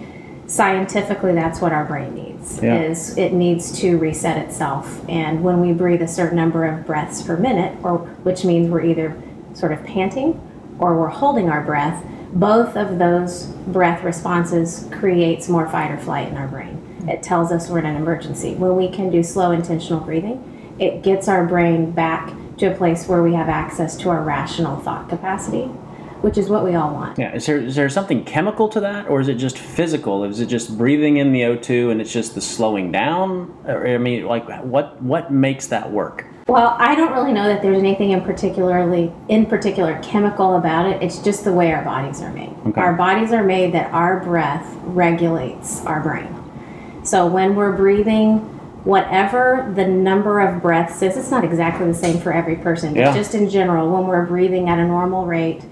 scientifically, 0.46 1.32
that's 1.32 1.60
what 1.60 1.72
our 1.72 1.84
brain 1.84 2.14
needs. 2.14 2.60
Yeah. 2.62 2.76
Is 2.76 3.16
it 3.16 3.32
needs 3.32 3.78
to 3.80 3.96
reset 3.98 4.38
itself, 4.38 5.02
and 5.08 5.42
when 5.42 5.60
we 5.60 5.72
breathe 5.72 6.02
a 6.02 6.08
certain 6.08 6.36
number 6.36 6.64
of 6.64 6.86
breaths 6.86 7.22
per 7.22 7.36
minute, 7.36 7.76
or 7.82 7.98
which 8.22 8.44
means 8.44 8.70
we're 8.70 8.84
either 8.84 9.16
sort 9.54 9.72
of 9.72 9.84
panting 9.84 10.40
or 10.78 10.98
we're 10.98 11.08
holding 11.08 11.48
our 11.48 11.62
breath, 11.62 12.04
both 12.32 12.76
of 12.76 12.98
those 12.98 13.44
breath 13.68 14.02
responses 14.02 14.88
creates 14.90 15.48
more 15.48 15.68
fight 15.68 15.90
or 15.90 15.98
flight 15.98 16.28
in 16.28 16.36
our 16.36 16.48
brain. 16.48 16.76
Mm-hmm. 16.98 17.08
It 17.10 17.22
tells 17.22 17.52
us 17.52 17.68
we're 17.70 17.78
in 17.78 17.86
an 17.86 17.96
emergency. 17.96 18.54
When 18.54 18.76
we 18.76 18.88
can 18.88 19.10
do 19.10 19.22
slow 19.22 19.52
intentional 19.52 20.00
breathing, 20.00 20.42
it 20.78 21.02
gets 21.02 21.28
our 21.28 21.46
brain 21.46 21.90
back 21.90 22.32
to 22.58 22.66
a 22.66 22.74
place 22.76 23.06
where 23.06 23.22
we 23.22 23.34
have 23.34 23.48
access 23.48 23.96
to 23.98 24.08
our 24.08 24.22
rational 24.22 24.76
thought 24.80 25.08
capacity, 25.08 25.64
which 26.22 26.38
is 26.38 26.48
what 26.48 26.64
we 26.64 26.74
all 26.74 26.92
want. 26.92 27.18
Yeah, 27.18 27.34
is 27.34 27.46
there 27.46 27.58
is 27.58 27.74
there 27.74 27.88
something 27.88 28.24
chemical 28.24 28.68
to 28.70 28.80
that, 28.80 29.08
or 29.08 29.20
is 29.20 29.28
it 29.28 29.34
just 29.34 29.58
physical? 29.58 30.24
Is 30.24 30.40
it 30.40 30.46
just 30.46 30.76
breathing 30.76 31.16
in 31.16 31.32
the 31.32 31.42
O2 31.42 31.90
and 31.90 32.00
it's 32.00 32.12
just 32.12 32.34
the 32.34 32.40
slowing 32.40 32.92
down? 32.92 33.56
Or, 33.66 33.86
I 33.86 33.98
mean, 33.98 34.26
like 34.26 34.48
what 34.64 35.00
what 35.02 35.32
makes 35.32 35.66
that 35.68 35.90
work? 35.90 36.26
Well, 36.46 36.76
I 36.78 36.94
don't 36.94 37.12
really 37.12 37.32
know 37.32 37.48
that 37.48 37.62
there's 37.62 37.78
anything 37.78 38.10
in 38.10 38.20
particularly 38.20 39.10
in 39.28 39.46
particular 39.46 39.98
chemical 40.02 40.56
about 40.56 40.86
it. 40.86 41.02
It's 41.02 41.18
just 41.18 41.42
the 41.42 41.52
way 41.52 41.72
our 41.72 41.82
bodies 41.82 42.20
are 42.20 42.32
made. 42.32 42.54
Okay. 42.66 42.80
Our 42.80 42.92
bodies 42.92 43.32
are 43.32 43.42
made 43.42 43.72
that 43.72 43.90
our 43.92 44.20
breath 44.20 44.76
regulates 44.82 45.84
our 45.86 46.00
brain. 46.00 46.28
So 47.02 47.26
when 47.26 47.54
we're 47.54 47.72
breathing, 47.72 48.53
whatever 48.84 49.72
the 49.74 49.86
number 49.86 50.40
of 50.40 50.62
breaths 50.62 51.00
is, 51.02 51.16
it's 51.16 51.30
not 51.30 51.42
exactly 51.44 51.86
the 51.86 51.94
same 51.94 52.18
for 52.18 52.32
every 52.32 52.56
person, 52.56 52.92
but 52.92 53.00
Yeah. 53.00 53.14
just 53.14 53.34
in 53.34 53.48
general, 53.48 53.90
when 53.90 54.06
we're 54.06 54.26
breathing 54.26 54.68
at 54.68 54.78
a 54.78 54.84
normal 54.86 55.24
rate 55.24 55.62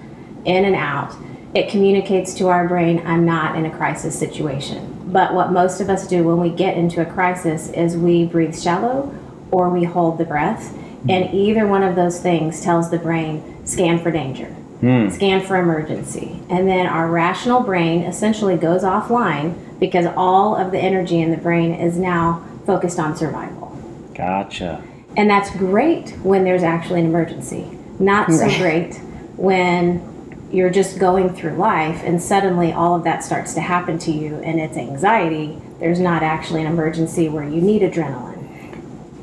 in 0.44 0.64
and 0.64 0.74
out, 0.74 1.14
it 1.54 1.68
communicates 1.68 2.32
to 2.34 2.48
our 2.48 2.66
brain, 2.66 3.02
I'm 3.04 3.26
not 3.26 3.56
in 3.56 3.66
a 3.66 3.70
crisis 3.70 4.18
situation. 4.18 4.80
But 5.06 5.34
what 5.34 5.52
most 5.52 5.80
of 5.80 5.90
us 5.90 6.06
do 6.06 6.24
when 6.24 6.40
we 6.40 6.48
get 6.48 6.78
into 6.78 7.02
a 7.02 7.04
crisis 7.04 7.70
is 7.70 7.96
we 7.96 8.24
breathe 8.24 8.58
shallow 8.58 9.14
or 9.50 9.68
we 9.68 9.84
hold 9.84 10.16
the 10.16 10.24
breath. 10.24 10.70
Hmm. 11.02 11.10
And 11.10 11.34
either 11.34 11.66
one 11.66 11.82
of 11.82 11.94
those 11.94 12.18
things 12.20 12.62
tells 12.62 12.90
the 12.90 12.98
brain, 12.98 13.42
scan 13.66 13.98
for 13.98 14.10
danger, 14.10 14.46
hmm. 14.80 15.10
scan 15.10 15.42
for 15.42 15.56
emergency. 15.56 16.40
And 16.48 16.66
then 16.66 16.86
our 16.86 17.08
rational 17.08 17.60
brain 17.60 18.04
essentially 18.04 18.56
goes 18.56 18.82
offline 18.82 19.54
because 19.78 20.06
all 20.16 20.56
of 20.56 20.70
the 20.70 20.78
energy 20.78 21.20
in 21.20 21.30
the 21.30 21.36
brain 21.36 21.74
is 21.74 21.98
now 21.98 22.42
focused 22.66 22.98
on 22.98 23.16
survival. 23.16 23.76
Gotcha. 24.14 24.82
And 25.16 25.28
that's 25.28 25.50
great 25.56 26.10
when 26.22 26.44
there's 26.44 26.62
actually 26.62 27.00
an 27.00 27.06
emergency. 27.06 27.66
Not 27.98 28.32
so 28.32 28.46
great 28.58 28.96
when 29.36 30.08
you're 30.52 30.70
just 30.70 30.98
going 30.98 31.34
through 31.34 31.54
life 31.54 32.02
and 32.04 32.22
suddenly 32.22 32.72
all 32.72 32.94
of 32.94 33.04
that 33.04 33.24
starts 33.24 33.54
to 33.54 33.60
happen 33.60 33.98
to 33.98 34.10
you 34.10 34.36
and 34.36 34.60
it's 34.60 34.76
anxiety, 34.76 35.60
there's 35.78 36.00
not 36.00 36.22
actually 36.22 36.60
an 36.60 36.66
emergency 36.66 37.28
where 37.28 37.44
you 37.44 37.60
need 37.60 37.82
adrenaline. 37.82 38.42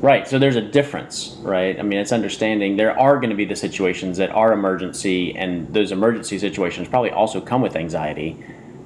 Right. 0.00 0.26
So 0.26 0.38
there's 0.38 0.56
a 0.56 0.62
difference, 0.62 1.36
right? 1.40 1.78
I 1.78 1.82
mean, 1.82 1.98
it's 1.98 2.10
understanding 2.10 2.76
there 2.76 2.98
are 2.98 3.16
going 3.16 3.30
to 3.30 3.36
be 3.36 3.44
the 3.44 3.56
situations 3.56 4.16
that 4.16 4.30
are 4.30 4.52
emergency, 4.52 5.36
and 5.36 5.72
those 5.74 5.92
emergency 5.92 6.38
situations 6.38 6.88
probably 6.88 7.10
also 7.10 7.38
come 7.40 7.60
with 7.60 7.76
anxiety, 7.76 8.42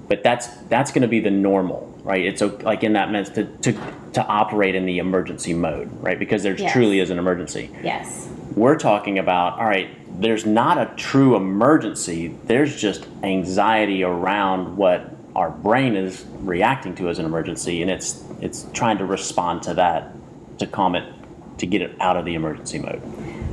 but 0.09 0.25
that's 0.25 0.49
that's 0.69 0.91
going 0.91 1.03
to 1.03 1.09
be 1.09 1.21
the 1.21 1.31
normal, 1.31 1.94
right? 2.05 2.25
It's 2.25 2.43
like 2.63 2.85
in 2.85 2.93
that 2.93 3.11
sense 3.11 3.31
to, 3.31 3.45
to 3.73 3.93
to 4.13 4.25
operate 4.27 4.75
in 4.75 4.87
the 4.87 4.99
emergency 4.99 5.55
mode, 5.55 5.91
right? 6.01 6.19
Because 6.19 6.43
there 6.45 6.57
Yes. 6.57 6.73
truly 6.73 7.01
is 7.01 7.11
an 7.11 7.19
emergency. 7.19 7.71
Yes. 7.83 8.29
We're 8.55 8.77
talking 8.79 9.19
about, 9.19 9.59
all 9.59 9.65
right, 9.65 9.89
there's 10.21 10.47
not 10.47 10.79
a 10.79 10.95
true 10.97 11.35
emergency. 11.35 12.37
There's 12.45 12.81
just 12.81 13.07
anxiety 13.25 14.05
around 14.05 14.77
what 14.77 15.11
our 15.35 15.51
brain 15.51 15.97
is 15.97 16.25
reacting 16.41 16.95
to 16.97 17.09
as 17.09 17.19
an 17.19 17.25
emergency, 17.25 17.83
and 17.83 17.91
it's 17.91 18.23
it's 18.41 18.67
trying 18.73 18.99
to 18.99 19.07
respond 19.07 19.63
to 19.65 19.75
that 19.75 20.13
to 20.59 20.67
calm 20.67 20.95
it, 20.95 21.13
to 21.59 21.67
get 21.67 21.83
it 21.83 21.97
out 22.01 22.17
of 22.17 22.25
the 22.25 22.35
emergency 22.35 22.79
mode. 22.79 23.03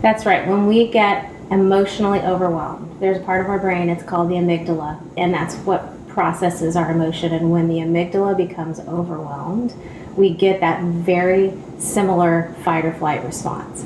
That's 0.01 0.25
right. 0.25 0.47
When 0.47 0.67
we 0.67 0.87
get 0.87 1.31
emotionally 1.49 2.19
overwhelmed, 2.19 2.99
there's 2.99 3.17
a 3.17 3.21
part 3.21 3.41
of 3.41 3.49
our 3.49 3.57
brain, 3.59 3.89
it's 3.89 4.03
called 4.03 4.29
the 4.29 4.35
amygdala, 4.35 5.01
and 5.17 5.33
that's 5.33 5.55
what 5.57 6.00
processes 6.13 6.75
our 6.75 6.91
emotion. 6.91 7.33
And 7.33 7.51
when 7.51 7.67
the 7.67 7.75
amygdala 7.75 8.35
becomes 8.37 8.79
overwhelmed, 8.81 9.73
we 10.15 10.33
get 10.33 10.59
that 10.59 10.83
very 10.83 11.53
similar 11.79 12.53
fight 12.63 12.85
or 12.85 12.93
flight 12.93 13.23
response. 13.23 13.83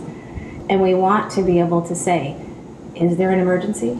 And 0.69 0.81
we 0.81 0.93
want 0.93 1.31
to 1.33 1.43
be 1.43 1.59
able 1.59 1.81
to 1.87 1.95
say, 1.95 2.35
is 2.95 3.17
there 3.17 3.31
an 3.31 3.39
emergency? 3.39 3.97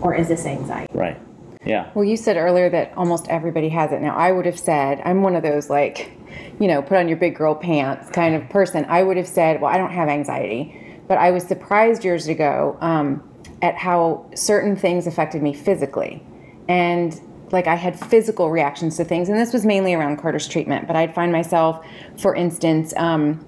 Or 0.00 0.14
is 0.14 0.28
this 0.28 0.46
anxiety? 0.46 0.92
Right. 0.96 1.18
Yeah. 1.64 1.90
Well, 1.94 2.04
you 2.04 2.16
said 2.16 2.36
earlier 2.36 2.68
that 2.70 2.92
almost 2.96 3.26
everybody 3.28 3.70
has 3.70 3.90
it. 3.90 4.00
Now, 4.02 4.14
I 4.14 4.32
would 4.32 4.46
have 4.46 4.58
said, 4.58 5.00
I'm 5.04 5.22
one 5.22 5.34
of 5.34 5.42
those 5.42 5.70
like, 5.70 6.12
you 6.60 6.68
know, 6.68 6.82
put 6.82 6.98
on 6.98 7.08
your 7.08 7.16
big 7.16 7.36
girl 7.36 7.54
pants 7.54 8.10
kind 8.10 8.34
of 8.34 8.48
person. 8.50 8.84
I 8.86 9.02
would 9.02 9.16
have 9.16 9.26
said, 9.26 9.60
well, 9.60 9.72
I 9.72 9.78
don't 9.78 9.92
have 9.92 10.08
anxiety. 10.08 10.80
But 11.08 11.18
I 11.18 11.30
was 11.30 11.42
surprised 11.44 12.04
years 12.04 12.28
ago 12.28 12.76
um, 12.80 13.22
at 13.62 13.76
how 13.76 14.30
certain 14.34 14.76
things 14.76 15.06
affected 15.06 15.42
me 15.42 15.54
physically. 15.54 16.22
And 16.68 17.18
like 17.50 17.66
I 17.66 17.74
had 17.74 17.98
physical 17.98 18.50
reactions 18.50 18.96
to 18.96 19.04
things. 19.04 19.28
And 19.28 19.38
this 19.38 19.52
was 19.52 19.64
mainly 19.64 19.94
around 19.94 20.18
Carter's 20.18 20.48
treatment. 20.48 20.86
But 20.86 20.96
I'd 20.96 21.14
find 21.14 21.30
myself, 21.32 21.84
for 22.16 22.34
instance, 22.34 22.94
um, 22.96 23.44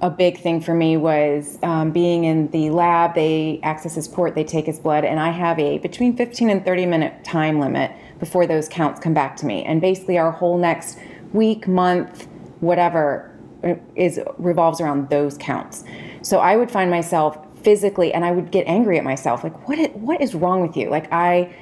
a 0.00 0.10
big 0.10 0.38
thing 0.38 0.60
for 0.60 0.74
me 0.74 0.96
was 0.96 1.58
um, 1.62 1.90
being 1.90 2.24
in 2.24 2.48
the 2.50 2.70
lab. 2.70 3.14
They 3.14 3.58
access 3.62 3.94
his 3.94 4.06
port, 4.06 4.34
they 4.34 4.44
take 4.44 4.66
his 4.66 4.78
blood, 4.78 5.04
and 5.04 5.18
I 5.18 5.30
have 5.30 5.58
a 5.58 5.78
between 5.78 6.16
15 6.16 6.50
and 6.50 6.64
30 6.64 6.86
minute 6.86 7.24
time 7.24 7.58
limit 7.58 7.90
before 8.20 8.46
those 8.46 8.68
counts 8.68 9.00
come 9.00 9.14
back 9.14 9.36
to 9.38 9.46
me. 9.46 9.64
And 9.64 9.80
basically, 9.80 10.18
our 10.18 10.30
whole 10.30 10.56
next 10.56 10.98
week, 11.32 11.66
month, 11.66 12.28
whatever, 12.60 13.36
uh, 13.64 13.74
is 13.96 14.20
revolves 14.38 14.80
around 14.80 15.10
those 15.10 15.36
counts. 15.38 15.82
So 16.22 16.38
I 16.38 16.56
would 16.56 16.70
find 16.70 16.90
myself 16.90 17.36
physically, 17.62 18.12
and 18.14 18.24
I 18.24 18.30
would 18.30 18.52
get 18.52 18.68
angry 18.68 18.98
at 18.98 19.04
myself, 19.04 19.42
like, 19.42 19.68
what 19.68 19.96
what 19.96 20.20
is 20.20 20.34
wrong 20.34 20.62
with 20.62 20.76
you? 20.76 20.90
Like 20.90 21.12
I 21.12 21.52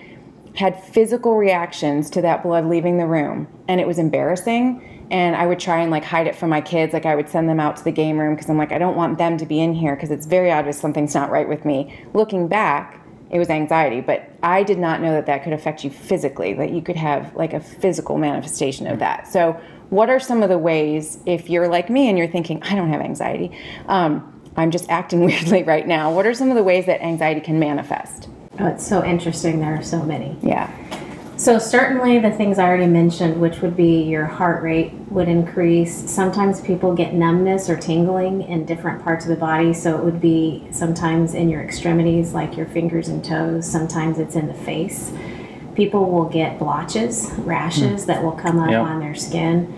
had 0.56 0.82
physical 0.82 1.36
reactions 1.36 2.10
to 2.10 2.22
that 2.22 2.42
blood 2.42 2.66
leaving 2.66 2.98
the 2.98 3.06
room 3.06 3.46
and 3.68 3.80
it 3.80 3.86
was 3.86 3.98
embarrassing. 3.98 4.92
And 5.10 5.36
i 5.36 5.46
would 5.46 5.60
try 5.60 5.80
and 5.80 5.90
like 5.90 6.04
hide 6.04 6.26
it 6.26 6.34
from 6.34 6.50
my 6.50 6.60
kids. 6.60 6.92
Like 6.92 7.06
i 7.06 7.14
would 7.14 7.28
send 7.28 7.48
them 7.48 7.60
out 7.60 7.76
to 7.76 7.84
the 7.84 7.92
game 7.92 8.18
room 8.18 8.34
because 8.34 8.50
i'm 8.50 8.58
like 8.58 8.72
i 8.72 8.78
don't 8.78 8.96
want 8.96 9.18
them 9.18 9.38
to 9.38 9.46
be 9.46 9.60
in 9.60 9.75
here 9.75 9.94
because 9.94 10.10
it's 10.10 10.26
very 10.26 10.50
obvious 10.50 10.78
something's 10.78 11.14
not 11.14 11.30
right 11.30 11.48
with 11.48 11.64
me. 11.64 12.04
Looking 12.12 12.48
back 12.48 13.02
it 13.28 13.40
was 13.40 13.50
anxiety 13.50 14.00
but 14.00 14.30
i 14.44 14.62
did 14.62 14.78
not 14.78 15.00
know 15.00 15.10
that 15.10 15.26
that 15.26 15.42
could 15.42 15.52
affect 15.52 15.82
you 15.82 15.90
physically 15.90 16.54
that 16.54 16.70
you 16.70 16.80
could 16.80 16.94
have 16.94 17.34
like 17.34 17.52
a 17.52 17.60
physical 17.60 18.18
manifestation 18.18 18.86
of 18.86 19.00
that. 19.00 19.26
So 19.26 19.60
what 19.90 20.10
are 20.10 20.18
some 20.18 20.42
of 20.42 20.48
the 20.48 20.58
ways 20.58 21.18
if 21.26 21.48
you're 21.48 21.68
like 21.68 21.88
me 21.88 22.08
and 22.08 22.18
you're 22.18 22.28
thinking 22.28 22.62
i 22.64 22.75
don't 22.75 22.90
have 22.90 23.00
anxiety 23.00 23.56
um, 23.86 24.42
i'm 24.56 24.70
just 24.70 24.88
acting 24.90 25.20
weirdly 25.25 25.62
right 25.62 25.86
now 25.86 26.12
what 26.12 26.26
are 26.26 26.34
some 26.34 26.50
of 26.50 26.56
the 26.56 26.62
ways 26.62 26.86
that 26.86 27.02
anxiety 27.02 27.40
can 27.40 27.58
manifest 27.58 28.28
Oh, 28.58 28.66
it's 28.68 28.86
so 28.86 29.04
interesting. 29.04 29.60
There 29.60 29.75
are 29.75 29.82
so 29.82 30.02
many. 30.02 30.36
yeah 30.42 30.70
So 31.36 31.58
certainly 31.58 32.18
the 32.18 32.30
things 32.30 32.58
I 32.58 32.64
already 32.66 32.86
mentioned, 32.86 33.38
which 33.40 33.60
would 33.60 33.76
be 33.76 34.02
your 34.02 34.25
heart 34.25 34.62
rate 34.62 34.92
would 35.10 35.28
increase. 35.28 36.10
Sometimes 36.10 36.60
people 36.62 36.94
get 36.94 37.12
numbness 37.12 37.68
or 37.68 37.76
tingling 37.76 38.42
in 38.42 38.64
different 38.64 39.02
parts 39.04 39.26
of 39.26 39.28
the 39.30 39.36
body. 39.36 39.75
So 39.75 39.98
it 39.98 40.04
would 40.04 40.20
be 40.20 40.66
sometimes 40.70 41.34
in 41.34 41.50
your 41.50 41.62
extremities, 41.62 42.32
like 42.32 42.56
your 42.56 42.66
fingers 42.66 43.08
and 43.08 43.22
toes. 43.22 43.70
Sometimes 43.70 44.18
it's 44.18 44.34
in 44.36 44.46
the 44.46 44.54
face. 44.54 45.12
People 45.75 46.10
will 46.10 46.25
get 46.25 46.58
blotches, 46.58 47.30
rashes 47.38 48.06
that 48.06 48.22
will 48.22 48.32
come 48.32 48.58
up 48.58 48.70
Yep. 48.70 48.80
on 48.82 49.00
their 49.00 49.14
skin. 49.14 49.75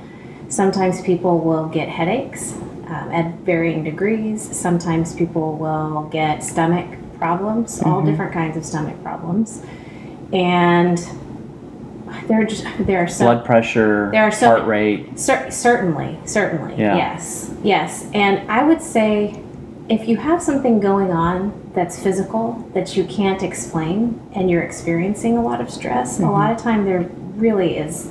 Sometimes 0.49 1.00
people 1.02 1.40
will 1.40 1.66
get 1.66 1.88
headaches 1.88 2.52
um, 2.87 3.11
at 3.11 3.35
varying 3.40 3.82
degrees. 3.82 4.40
Sometimes 4.56 5.12
people 5.14 5.56
will 5.56 6.08
get 6.12 6.44
stomach 6.44 6.87
problems, 7.18 7.82
all 7.82 7.98
mm-hmm. 7.98 8.10
different 8.10 8.32
kinds 8.32 8.56
of 8.56 8.64
stomach 8.64 9.00
problems. 9.02 9.62
And 10.32 10.98
there 12.26 12.40
are 12.40 12.44
just 12.44 12.64
there 12.80 13.02
are 13.02 13.08
so 13.08 13.25
Blood 13.25 13.44
pressure, 13.44 14.10
There 14.12 14.22
are 14.22 14.32
so- 14.32 14.48
heart 14.48 14.66
rate. 14.66 15.18
cer- 15.18 15.50
certainly 15.50 16.18
certainly 16.25 16.75
Yeah. 16.76 16.96
yes 16.96 17.50
yes 17.62 18.06
and 18.14 18.50
I 18.50 18.62
would 18.64 18.80
say 18.80 19.42
if 19.88 20.08
you 20.08 20.16
have 20.16 20.42
something 20.42 20.80
going 20.80 21.10
on 21.10 21.70
that's 21.75 22.02
physical 22.02 22.66
that 22.75 22.96
you 22.96 23.04
can't 23.04 23.42
explain 23.42 24.20
and 24.34 24.50
you're 24.50 24.62
experiencing 24.62 25.37
a 25.37 25.42
lot 25.42 25.60
of 25.60 25.70
stress 25.70 26.18
a 26.18 26.22
mm-hmm. 26.22 26.32
lot 26.32 26.50
of 26.50 26.56
time 26.58 26.84
there 26.84 27.10
really 27.37 27.76
is 27.76 28.10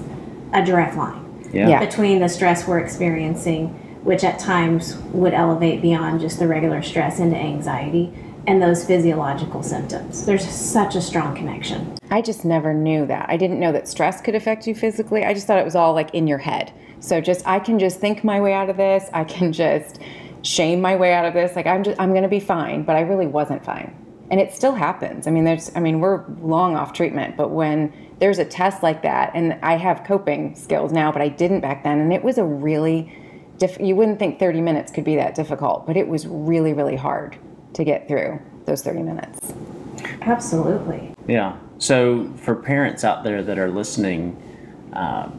a 0.53 0.63
direct 0.63 0.95
line 0.95 1.49
Yeah. 1.51 1.67
Yeah. 1.69 1.85
between 1.85 2.19
the 2.19 2.29
stress 2.29 2.67
we're 2.67 2.79
experiencing, 2.79 3.69
which 4.03 4.23
at 4.23 4.39
times 4.39 4.95
would 5.11 5.33
elevate 5.33 5.81
beyond 5.81 6.21
just 6.21 6.39
the 6.39 6.47
regular 6.47 6.81
stress 6.81 7.19
into 7.19 7.35
anxiety, 7.37 8.13
and 8.48 8.62
those 8.62 8.86
physiological 8.86 9.62
symptoms. 9.62 10.25
There's 10.25 10.48
such 10.50 10.96
a 10.96 11.01
strong 11.01 11.36
connection. 11.36 11.98
I 12.10 12.22
just 12.22 12.46
never 12.46 12.74
knew 12.74 13.06
that. 13.06 13.30
I 13.30 13.36
didn't 13.36 13.60
know 13.60 13.74
that 13.74 13.89
stress 13.89 14.22
could 14.22 14.36
affect 14.36 14.66
you 14.66 14.74
physically. 14.74 15.25
I 15.25 15.34
just 15.34 15.46
thought 15.46 15.60
it 15.60 15.66
was 15.66 15.75
all 15.75 15.94
like 15.94 16.13
in 16.13 16.25
your 16.27 16.38
head. 16.38 16.72
So 17.01 17.20
just 17.20 17.46
I 17.46 17.60
can 17.60 17.77
just 17.77 18.00
think 18.00 18.24
my 18.24 18.39
way 18.39 18.54
out 18.54 18.70
of 18.70 18.77
this. 18.77 19.10
I 19.13 19.25
can 19.25 19.51
just 19.51 20.00
shame 20.42 20.80
my 20.80 20.96
way 20.96 21.13
out 21.13 21.25
of 21.25 21.34
this. 21.34 21.56
Like 21.56 21.68
I'm 21.68 21.84
just 21.84 22.00
I'm 22.00 22.12
going 22.12 22.24
to 22.24 22.30
be 22.30 22.39
fine, 22.39 22.84
but 22.84 22.96
I 22.96 23.01
really 23.01 23.27
wasn't 23.27 23.63
fine. 23.66 23.94
And 24.32 24.39
it 24.39 24.54
still 24.54 24.74
happens. 24.74 25.27
I 25.27 25.32
mean 25.32 25.44
there's 25.44 25.70
I 25.75 25.82
mean 25.82 26.00
we're 26.00 26.24
long 26.39 26.77
off 26.77 26.94
treatment, 26.94 27.36
but 27.36 27.50
when 27.50 27.94
there's 28.20 28.39
a 28.39 28.46
test 28.46 28.82
like 28.82 29.04
that 29.04 29.32
and 29.36 29.60
I 29.62 29.75
have 29.75 30.06
coping 30.06 30.56
skills 30.56 30.94
now, 30.94 31.12
but 31.12 31.22
I 31.22 31.27
didn't 31.27 31.60
back 31.60 31.84
then 31.84 32.00
and 32.00 32.13
it 32.13 32.24
was 32.24 32.38
a 32.38 32.46
really 32.46 33.13
you 33.80 33.96
wouldn't 33.96 34.20
think 34.20 34.38
30 34.38 34.62
minutes 34.62 34.92
could 34.92 35.04
be 35.04 35.16
that 35.16 35.34
difficult, 35.36 35.86
but 35.86 35.98
it 35.98 36.08
was 36.08 36.25
really 36.27 36.72
really 36.72 36.96
hard 36.96 37.38
to 37.77 37.84
get 37.84 38.07
through 38.07 38.39
those 38.65 38.81
30 38.81 39.03
minutes. 39.03 39.53
Absolutely. 40.22 41.13
Yeah. 41.27 41.57
So 41.77 42.34
for 42.38 42.55
parents 42.55 43.03
out 43.03 43.24
there 43.24 43.43
that 43.43 43.60
are 43.60 43.69
listening, 43.69 44.36
um, 44.93 45.29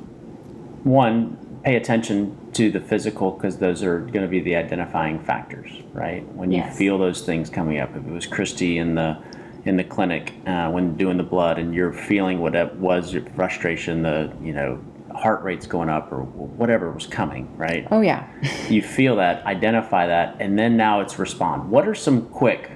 one, 0.85 1.37
pay 1.65 1.75
attention 1.75 2.37
to 2.53 2.71
the 2.71 2.81
physical 2.81 3.33
because 3.33 3.59
those 3.59 3.83
are 3.83 3.99
going 3.99 4.23
to 4.23 4.29
be 4.29 4.41
the 4.41 4.55
identifying 4.55 5.19
factors, 5.19 5.69
right? 5.93 6.25
When 6.35 6.53
you 6.53 6.59
Yes. 6.59 6.79
feel 6.79 6.97
those 6.97 7.23
things 7.23 7.51
coming 7.51 7.81
up, 7.81 7.91
if 7.91 8.07
it 8.07 8.11
was 8.13 8.27
Christy 8.27 8.79
in 8.79 8.95
the 8.95 9.19
in 9.65 9.77
the 9.77 9.85
clinic 9.85 10.33
uh, 10.47 10.71
when 10.71 10.97
doing 10.97 11.17
the 11.17 11.23
blood, 11.25 11.59
and 11.59 11.75
you're 11.75 11.93
feeling 11.93 12.39
what 12.39 12.55
it 12.55 12.77
was 12.77 13.13
your 13.13 13.23
frustration, 13.35 14.03
the 14.03 14.33
you 14.41 14.53
know 14.53 14.81
heart 15.19 15.43
rate's 15.43 15.67
going 15.67 15.89
up 15.89 16.13
or 16.13 16.23
whatever 16.23 16.91
was 16.91 17.07
coming, 17.07 17.57
right? 17.57 17.87
Oh 17.91 18.01
yeah. 18.01 18.29
you 18.69 18.83
feel 18.83 19.17
that, 19.17 19.45
identify 19.45 20.07
that, 20.07 20.37
and 20.41 20.59
then 20.59 20.77
now 20.77 21.01
it's 21.01 21.19
respond. 21.19 21.71
What 21.71 21.87
are 21.89 21.95
some 21.95 22.27
quick, 22.29 22.71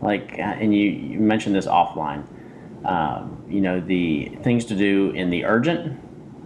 like, 0.00 0.32
uh, 0.38 0.42
and 0.42 0.74
you, 0.74 0.90
you 0.90 1.18
mentioned 1.18 1.54
this 1.54 1.66
offline, 1.66 2.24
um, 2.86 3.44
you 3.48 3.60
know, 3.60 3.80
the 3.80 4.36
things 4.42 4.64
to 4.66 4.74
do 4.74 5.10
in 5.10 5.30
the 5.30 5.44
urgent 5.44 6.00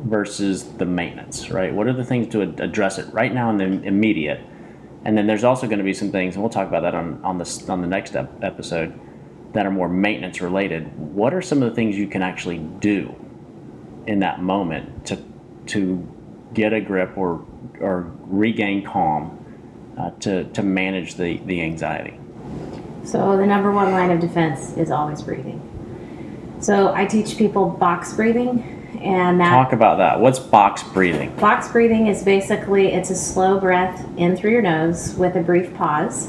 versus 0.05 0.65
the 0.65 0.87
maintenance, 0.87 1.51
right? 1.51 1.73
What 1.73 1.87
are 1.87 1.93
the 1.93 2.05
things 2.05 2.29
to 2.33 2.43
ad- 2.43 2.61
address 2.61 2.99
it 2.99 3.13
right 3.13 3.33
now 3.33 3.51
in 3.51 3.57
the 3.59 3.87
immediate? 3.87 4.41
And 5.05 5.17
then 5.17 5.27
there's 5.27 5.45
also 5.45 5.67
going 5.67 5.79
to 5.79 5.85
be 5.85 5.95
some 5.95 6.11
things, 6.11 6.35
and 6.35 6.43
we'll 6.43 6.51
talk 6.51 6.67
about 6.67 6.83
that 6.83 6.95
on, 6.95 7.23
on, 7.25 7.39
this, 7.39 7.69
on 7.69 7.83
the 7.83 7.87
next 7.87 8.17
ep- 8.17 8.43
episode, 8.43 8.99
that 9.53 9.67
are 9.67 9.71
more 9.71 9.89
maintenance 9.89 10.41
related. 10.41 10.97
What 10.99 11.33
are 11.33 11.43
some 11.43 11.63
of 11.63 11.69
the 11.69 11.75
things 11.75 11.97
you 11.97 12.09
can 12.09 12.23
actually 12.23 12.59
do 12.59 13.15
in 14.07 14.21
that 14.21 14.43
moment 14.43 15.07
to 15.07 15.23
to 15.67 16.07
get 16.53 16.73
a 16.73 16.81
grip 16.81 17.17
or 17.17 17.45
or 17.81 18.13
regain 18.21 18.85
calm 18.85 19.45
uh, 19.99 20.11
to 20.21 20.45
to 20.45 20.63
manage 20.63 21.15
the 21.15 21.39
the 21.39 21.61
anxiety. 21.63 22.19
So 23.05 23.37
the 23.37 23.47
number 23.47 23.71
one 23.71 23.93
line 23.93 24.11
of 24.11 24.21
defense 24.21 24.77
is 24.77 24.91
always 24.91 25.21
breathing. 25.21 25.61
So 26.61 26.95
I 26.95 27.05
teach 27.05 27.37
people 27.37 27.69
box 27.69 28.15
breathing, 28.15 28.99
and 29.03 29.41
that 29.41 29.51
Talk 29.51 29.73
about 29.73 29.99
that. 29.99 30.21
What's 30.21 30.39
box 30.39 30.83
breathing? 30.83 31.35
Box 31.37 31.69
breathing 31.69 32.07
is 32.07 32.23
basically 32.23 32.89
it's 32.89 33.11
a 33.11 33.15
slow 33.15 33.61
breath 33.61 34.07
in 34.17 34.37
through 34.37 34.53
your 34.53 34.63
nose 34.63 35.15
with 35.15 35.37
a 35.37 35.43
brief 35.43 35.75
pause, 35.75 36.29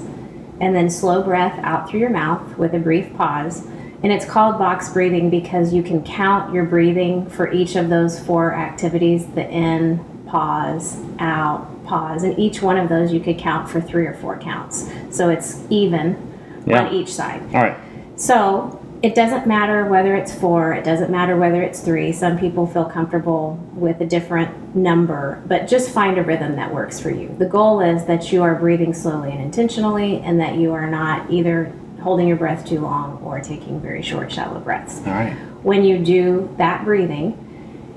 and 0.60 0.76
then 0.76 0.90
slow 0.90 1.24
breath 1.24 1.58
out 1.64 1.90
through 1.90 2.02
your 2.02 2.10
mouth 2.10 2.58
with 2.58 2.74
a 2.74 2.80
brief 2.80 3.16
pause, 3.16 3.66
And 4.04 4.12
it's 4.12 4.26
called 4.26 4.58
box 4.58 4.90
breathing 4.90 5.30
because 5.30 5.74
you 5.74 5.82
can 5.82 6.04
count 6.04 6.54
your 6.54 6.66
breathing 6.66 7.28
for 7.30 7.52
each 7.52 7.76
of 7.76 7.90
those 7.90 8.20
four 8.20 8.54
activities 8.54 9.26
the 9.28 9.50
in, 9.50 10.04
pause, 10.28 10.98
out, 11.20 11.68
pause. 11.86 12.24
And 12.24 12.38
each 12.38 12.62
one 12.62 12.78
of 12.78 12.90
those 12.90 13.12
you 13.14 13.20
could 13.20 13.38
count 13.38 13.70
for 13.70 13.80
three 13.82 14.06
or 14.06 14.14
four 14.14 14.38
counts. 14.38 14.90
So 15.10 15.30
it's 15.30 15.64
even 15.70 16.18
Yeah. 16.66 16.86
on 16.86 16.94
each 16.94 17.14
side. 17.14 17.42
All 17.54 17.62
right. 17.62 17.78
So 18.16 18.80
it 19.02 19.14
doesn't 19.14 19.46
matter 19.46 19.86
whether 19.86 20.16
it's 20.16 20.34
four, 20.34 20.74
it 20.74 20.84
doesn't 20.84 21.12
matter 21.12 21.38
whether 21.38 21.62
it's 21.62 21.80
three. 21.80 22.12
Some 22.12 22.40
people 22.40 22.66
feel 22.66 22.86
comfortable 22.86 23.60
with 23.76 24.02
a 24.02 24.06
different 24.06 24.76
number, 24.76 25.40
but 25.48 25.68
just 25.68 25.92
find 25.92 26.18
a 26.18 26.24
rhythm 26.24 26.56
that 26.56 26.74
works 26.74 27.00
for 27.00 27.12
you. 27.12 27.34
The 27.38 27.46
goal 27.46 27.82
is 27.82 28.06
that 28.06 28.32
you 28.32 28.42
are 28.42 28.56
breathing 28.56 28.94
slowly 28.94 29.32
and 29.32 29.42
intentionally, 29.42 30.22
and 30.26 30.40
that 30.40 30.56
you 30.56 30.74
are 30.74 30.88
not 30.88 31.30
either 31.30 31.72
holding 32.06 32.28
your 32.28 32.38
breath 32.38 32.64
too 32.64 32.80
long 32.80 33.18
or 33.24 33.40
taking 33.40 33.82
very 33.82 34.04
short, 34.04 34.32
shallow 34.32 34.60
breaths. 34.60 35.00
All 35.08 35.14
right. 35.14 35.34
When 35.64 35.84
you 35.84 35.98
do 35.98 36.54
that 36.58 36.86
breathing, 36.86 37.36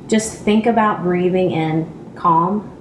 just 0.09 0.33
think 0.38 0.65
about 0.65 1.03
breathing 1.03 1.50
in 1.50 2.15
calm 2.17 2.75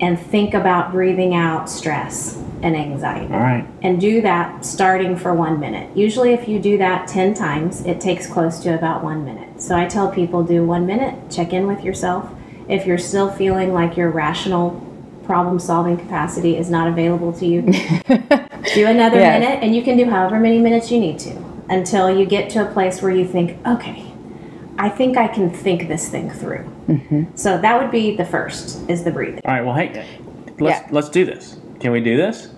and 0.00 0.18
think 0.18 0.52
about 0.52 0.90
breathing 0.90 1.36
out 1.36 1.70
stress 1.70 2.42
and 2.60 2.74
anxiety 2.74 3.32
All 3.32 3.38
right. 3.38 3.64
and 3.82 4.00
do 4.00 4.20
that 4.22 4.64
starting 4.64 5.16
for 5.16 5.32
one 5.32 5.60
minute. 5.60 5.96
Usually, 5.96 6.32
if 6.32 6.48
you 6.48 6.58
do 6.58 6.76
that 6.78 7.06
10 7.06 7.32
times, 7.34 7.86
it 7.86 8.00
takes 8.00 8.26
close 8.26 8.58
to 8.64 8.74
about 8.74 9.04
one 9.04 9.24
minute. 9.24 9.62
So 9.62 9.76
I 9.76 9.86
tell 9.86 10.10
people 10.10 10.42
do 10.42 10.66
one 10.66 10.86
minute, 10.86 11.30
check 11.30 11.52
in 11.52 11.68
with 11.68 11.84
yourself. 11.84 12.28
If 12.68 12.84
you're 12.84 12.98
still 12.98 13.30
feeling 13.30 13.72
like 13.72 13.96
your 13.96 14.10
rational 14.10 14.82
problem 15.26 15.58
solving 15.58 15.96
capacity 15.96 16.56
is 16.56 16.70
not 16.70 16.88
available 16.88 17.32
to 17.34 17.46
you, 17.46 17.62
do 17.62 18.86
another 18.86 19.16
Yes. 19.18 19.40
minute, 19.40 19.62
and 19.62 19.74
you 19.74 19.82
can 19.82 19.96
do 19.96 20.04
however 20.08 20.38
many 20.40 20.58
minutes 20.58 20.90
you 20.90 20.98
need 21.00 21.18
to 21.20 21.36
until 21.68 22.08
you 22.16 22.24
get 22.26 22.48
to 22.50 22.68
a 22.68 22.72
place 22.72 23.02
where 23.02 23.10
you 23.12 23.26
think, 23.26 23.58
okay, 23.66 24.06
I 24.78 24.88
think 24.88 25.16
I 25.16 25.26
can 25.28 25.50
think 25.50 25.88
this 25.88 26.08
thing 26.08 26.30
through. 26.30 26.64
Mm-hmm. 26.88 27.24
So 27.34 27.58
that 27.58 27.80
would 27.80 27.90
be 27.90 28.16
the 28.16 28.24
first, 28.24 28.88
is 28.88 29.04
the 29.04 29.10
breathing. 29.10 29.40
All 29.44 29.52
right. 29.54 29.64
Well, 29.64 29.74
hey, 29.74 30.06
let's 30.60 30.80
Yeah. 30.82 30.88
let's 30.90 31.08
do 31.08 31.24
this. 31.24 31.58
Can 31.80 31.92
we 31.92 32.00
do 32.00 32.16
this? 32.16 32.50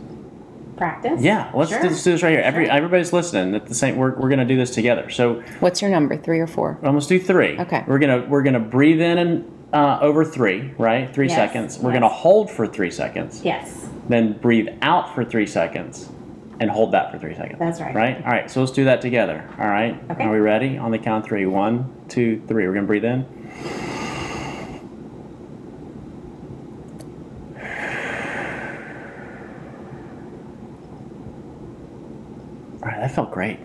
Practice? 0.77 1.21
Yeah. 1.23 1.51
Let's 1.55 1.71
Sure. 1.71 1.81
do, 1.83 1.89
let's 1.89 2.03
do 2.05 2.13
this 2.13 2.23
right 2.23 2.31
here. 2.33 2.41
Every 2.41 2.67
Sure. 2.67 2.75
everybody's 2.75 3.13
listening. 3.13 3.55
At 3.55 3.67
the 3.67 3.75
same, 3.75 3.97
we're 3.97 4.15
we're 4.19 4.29
gonna 4.29 4.45
do 4.45 4.57
this 4.57 4.71
together. 4.73 5.11
So 5.11 5.43
What's 5.61 5.81
your 5.83 5.91
number? 5.91 6.17
Three 6.17 6.39
or 6.39 6.47
four? 6.47 6.79
Well, 6.83 6.93
let's 6.93 7.07
do 7.07 7.19
three. 7.19 7.59
Okay. 7.59 7.83
We're 7.87 7.99
gonna 7.99 8.27
we're 8.29 8.43
gonna 8.43 8.61
breathe 8.61 9.01
in 9.01 9.19
and 9.19 9.45
uh, 9.73 9.99
over 10.01 10.25
three, 10.25 10.73
right? 10.79 11.13
Three 11.15 11.29
Yes, 11.29 11.37
seconds. 11.37 11.79
We're 11.79 11.91
yes. 11.93 12.01
gonna 12.01 12.13
hold 12.13 12.51
for 12.51 12.67
three 12.67 12.91
seconds. 12.91 13.43
Yes. 13.45 13.89
Then 14.09 14.33
breathe 14.35 14.69
out 14.83 15.15
for 15.15 15.25
three 15.25 15.47
seconds, 15.47 16.09
and 16.61 16.71
hold 16.71 16.93
that 16.93 17.13
for 17.13 17.19
three 17.19 17.35
seconds. 17.35 17.59
That's 17.59 17.81
right. 17.81 17.95
Right. 17.95 18.17
All 18.25 18.31
right. 18.31 18.51
So 18.51 18.61
let's 18.61 18.73
do 18.73 18.85
that 18.85 19.01
together. 19.01 19.47
All 19.59 19.69
right. 19.69 20.01
Okay. 20.11 20.25
Are 20.25 20.33
we 20.33 20.39
ready? 20.39 20.79
On 20.79 20.91
the 20.91 20.99
count 20.99 21.25
of 21.25 21.29
three. 21.29 21.45
One, 21.47 21.93
two, 22.09 22.43
three. 22.49 22.67
We're 22.67 22.75
gonna 22.75 22.87
breathe 22.87 23.05
in. 23.05 23.27
All 32.83 32.89
right. 32.89 33.01
That 33.01 33.15
felt 33.15 33.31
great. 33.33 33.59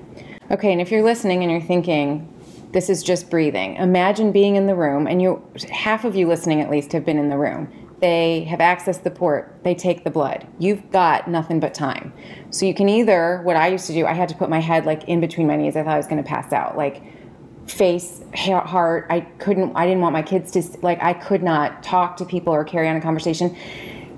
Okay, 0.51 0.71
and 0.71 0.81
if 0.81 0.91
you're 0.91 1.03
listening 1.03 1.43
and 1.43 1.51
you're 1.51 1.61
thinking, 1.61 2.32
this 2.73 2.89
is 2.89 3.03
just 3.03 3.29
breathing, 3.29 3.75
imagine 3.75 4.31
being 4.31 4.55
in 4.55 4.65
the 4.65 4.75
room, 4.75 5.07
and 5.07 5.21
you, 5.21 5.41
half 5.71 6.05
of 6.05 6.15
you 6.15 6.27
listening 6.27 6.59
at 6.59 6.69
least 6.69 6.91
have 6.91 7.05
been 7.05 7.19
in 7.19 7.29
the 7.29 7.37
room. 7.37 7.71
They 7.99 8.43
have 8.45 8.59
accessed 8.59 9.03
the 9.03 9.11
port, 9.11 9.59
they 9.63 9.75
take 9.75 10.03
the 10.03 10.09
blood. 10.09 10.45
You've 10.59 10.91
got 10.91 11.29
nothing 11.29 11.59
but 11.59 11.73
time. 11.73 12.11
So 12.49 12.65
you 12.65 12.73
can 12.73 12.89
either, 12.89 13.41
what 13.43 13.55
I 13.55 13.67
used 13.67 13.87
to 13.87 13.93
do, 13.93 14.05
I 14.05 14.13
had 14.13 14.27
to 14.29 14.35
put 14.35 14.49
my 14.49 14.59
head 14.59 14.85
like 14.85 15.05
in 15.05 15.21
between 15.21 15.47
my 15.47 15.55
knees. 15.55 15.77
I 15.77 15.83
thought 15.83 15.93
I 15.93 15.97
was 15.97 16.07
going 16.07 16.21
to 16.21 16.27
pass 16.27 16.51
out. 16.51 16.75
Like, 16.75 17.01
face, 17.67 18.21
heart. 18.35 19.07
I 19.09 19.21
couldn't, 19.21 19.73
I 19.75 19.85
didn't 19.85 20.01
want 20.01 20.13
my 20.13 20.21
kids 20.21 20.51
to, 20.51 20.63
like, 20.81 21.01
I 21.01 21.13
could 21.13 21.43
not 21.43 21.81
talk 21.81 22.17
to 22.17 22.25
people 22.25 22.53
or 22.53 22.65
carry 22.65 22.89
on 22.89 22.97
a 22.97 23.01
conversation. 23.01 23.55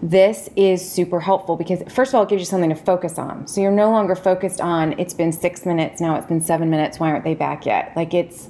This 0.02 0.50
is 0.56 0.88
super 0.88 1.20
helpful 1.20 1.56
because, 1.56 1.82
first 1.92 2.12
of 2.12 2.16
all, 2.16 2.24
it 2.24 2.30
gives 2.30 2.42
you 2.42 2.46
something 2.46 2.70
to 2.70 2.76
focus 2.76 3.18
on. 3.18 3.48
So 3.48 3.62
you're 3.62 3.72
no 3.72 3.90
longer 3.90 4.16
focused 4.16 4.62
on, 4.62 5.00
it's 5.00 5.14
been 5.14 5.32
six 5.32 5.66
minutes, 5.66 6.02
now 6.02 6.16
it's 6.16 6.28
been 6.28 6.42
seven 6.42 6.70
minutes, 6.70 7.00
why 7.00 7.10
aren't 7.10 7.24
they 7.24 7.36
back 7.36 7.66
yet? 7.66 7.94
Like, 7.96 8.14
it's, 8.14 8.50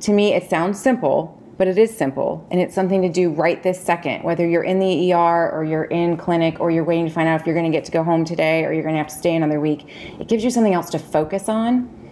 to 0.00 0.12
me, 0.12 0.32
it 0.32 0.48
sounds 0.48 0.80
simple, 0.80 1.40
but 1.58 1.68
it 1.68 1.78
is 1.78 1.96
simple. 1.96 2.46
And 2.50 2.60
it's 2.60 2.74
something 2.74 3.02
to 3.02 3.08
do 3.08 3.30
right 3.30 3.62
this 3.62 3.80
second, 3.80 4.24
whether 4.24 4.46
you're 4.46 4.64
in 4.64 4.78
the 4.78 5.12
ER 5.12 5.50
or 5.50 5.64
you're 5.64 5.84
in 5.84 6.16
clinic 6.16 6.60
or 6.60 6.70
you're 6.70 6.84
waiting 6.84 7.06
to 7.06 7.12
find 7.12 7.28
out 7.28 7.40
if 7.40 7.46
you're 7.46 7.54
going 7.54 7.70
to 7.70 7.76
get 7.76 7.84
to 7.86 7.92
go 7.92 8.02
home 8.02 8.24
today 8.24 8.64
or 8.64 8.72
you're 8.72 8.82
going 8.82 8.94
to 8.94 8.98
have 8.98 9.08
to 9.08 9.14
stay 9.14 9.34
another 9.34 9.60
week. 9.60 9.86
It 10.18 10.28
gives 10.28 10.44
you 10.44 10.50
something 10.50 10.74
else 10.74 10.90
to 10.90 10.98
focus 10.98 11.48
on 11.48 12.05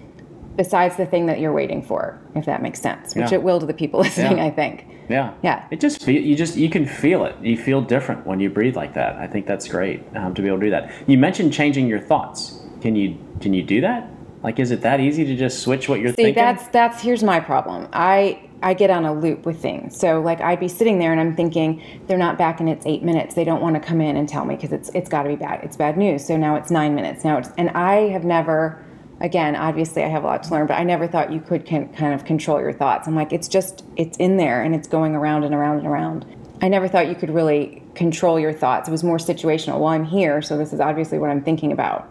besides 0.57 0.97
the 0.97 1.07
thing 1.07 1.27
that 1.27 1.41
you're 1.41 1.53
waiting 1.53 1.83
for, 1.83 2.19
if 2.35 2.45
that 2.47 2.63
makes 2.63 2.81
sense, 2.81 3.15
which 3.15 3.31
Yeah. 3.31 3.35
it 3.39 3.43
will 3.43 3.61
to 3.61 3.67
the 3.67 3.75
people 3.75 4.01
listening, 4.07 4.39
Yeah. 4.39 4.45
I 4.47 4.51
think. 4.51 4.87
Yeah. 5.09 5.33
Yeah. 5.43 5.65
It 5.71 5.81
just 5.81 6.03
feel 6.03 6.23
you 6.23 6.35
just 6.37 6.57
you 6.57 6.71
can 6.71 6.87
feel 6.87 7.25
it. 7.25 7.37
You 7.43 7.57
feel 7.57 7.81
different 7.83 8.27
when 8.27 8.41
you 8.41 8.49
breathe 8.51 8.77
like 8.77 8.95
that. 8.95 9.17
I 9.17 9.27
think 9.27 9.47
that's 9.47 9.69
great 9.69 10.03
um, 10.17 10.35
to 10.35 10.43
be 10.43 10.49
able 10.49 10.59
to 10.61 10.65
do 10.67 10.71
that. 10.71 10.91
You 11.07 11.19
mentioned 11.19 11.53
changing 11.53 11.87
your 11.89 12.01
thoughts. 12.01 12.61
Can 12.81 12.97
you 12.97 13.17
can 13.41 13.53
you 13.53 13.63
do 13.63 13.81
that? 13.83 14.11
Like, 14.43 14.59
is 14.59 14.71
it 14.71 14.83
that 14.83 15.01
easy 15.01 15.25
to 15.25 15.37
just 15.37 15.61
switch 15.61 15.89
what 15.89 16.01
you're 16.01 16.11
See, 16.11 16.17
thinking? 16.25 16.35
that's 16.43 16.69
that's 16.69 17.03
here's 17.03 17.23
my 17.23 17.41
problem. 17.41 17.89
I 17.93 18.41
I 18.63 18.73
get 18.73 18.89
on 18.89 19.05
a 19.05 19.13
loop 19.13 19.45
with 19.45 19.61
things. 19.61 19.99
So 19.99 20.21
like 20.23 20.41
I'd 20.41 20.61
be 20.61 20.69
sitting 20.69 20.99
there 20.99 21.13
and 21.13 21.21
I'm 21.21 21.35
thinking 21.37 21.83
they're 22.07 22.17
not 22.19 22.39
back 22.39 22.61
and 22.61 22.69
it's 22.69 22.87
eight 22.87 23.03
minutes. 23.03 23.35
They 23.35 23.45
don't 23.45 23.61
want 23.61 23.75
to 23.75 23.81
come 23.81 24.01
in 24.01 24.17
and 24.17 24.27
tell 24.29 24.45
me 24.47 24.55
because 24.55 24.73
it's 24.73 24.89
it's 24.95 25.09
got 25.11 25.25
to 25.25 25.29
be 25.29 25.37
bad. 25.37 25.61
It's 25.65 25.77
bad 25.77 25.99
news. 25.99 26.25
So 26.27 26.37
now 26.39 26.57
it's 26.57 26.71
nine 26.71 26.95
minutes. 26.95 27.25
Now 27.25 27.37
it's 27.39 27.51
and 27.59 27.69
I 27.71 28.09
have 28.09 28.25
never. 28.25 28.83
Again, 29.21 29.57
obviously, 29.57 30.03
I 30.03 30.09
have 30.09 30.25
a 30.25 30.27
lot 30.27 30.43
to 30.45 30.51
learn, 30.51 30.67
but 30.67 30.75
I 30.75 30.83
never 30.83 31.07
thought 31.07 31.33
you 31.33 31.41
could 31.41 31.65
can, 31.65 31.93
kind 31.95 32.15
of 32.15 32.25
control 32.25 32.61
your 32.61 32.73
thoughts. 32.73 33.07
I'm 33.07 33.15
like, 33.15 33.33
it's 33.33 33.49
just, 33.49 33.85
it's 33.97 34.19
in 34.19 34.37
there 34.37 34.63
and 34.63 34.75
it's 34.75 34.89
going 34.89 35.15
around 35.15 35.45
and 35.45 35.55
around 35.55 35.79
and 35.79 35.87
around. 35.87 36.27
I 36.61 36.69
never 36.69 36.89
thought 36.89 37.09
you 37.09 37.15
could 37.15 37.31
really 37.31 37.83
control 37.95 38.41
your 38.41 38.53
thoughts. 38.53 38.89
It 38.89 38.93
was 38.93 39.05
more 39.05 39.19
situational. 39.19 39.79
Well, 39.79 39.89
I'm 39.89 40.05
here, 40.05 40.43
so 40.43 40.59
this 40.59 40.73
is 40.73 40.81
obviously 40.81 41.19
what 41.19 41.31
I'm 41.31 41.43
thinking 41.43 41.73
about. 41.73 42.09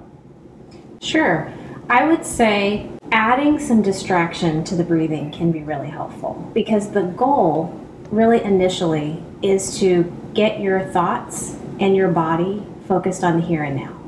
Sure. 1.02 1.52
I 1.90 2.06
would 2.06 2.26
say 2.26 2.90
adding 3.12 3.60
some 3.60 3.82
distraction 3.82 4.64
to 4.64 4.76
the 4.76 4.84
breathing 4.84 5.32
can 5.32 5.52
be 5.52 5.62
really 5.62 5.90
helpful 5.90 6.50
because 6.54 6.92
the 6.92 7.04
goal, 7.04 7.80
really 8.10 8.42
initially, 8.42 9.22
is 9.42 9.78
to 9.80 10.04
get 10.34 10.60
your 10.60 10.82
thoughts 10.88 11.58
and 11.80 11.96
your 11.96 12.10
body 12.10 12.66
focused 12.88 13.24
on 13.24 13.40
the 13.40 13.46
here 13.46 13.64
and 13.64 13.76
now. 13.76 14.03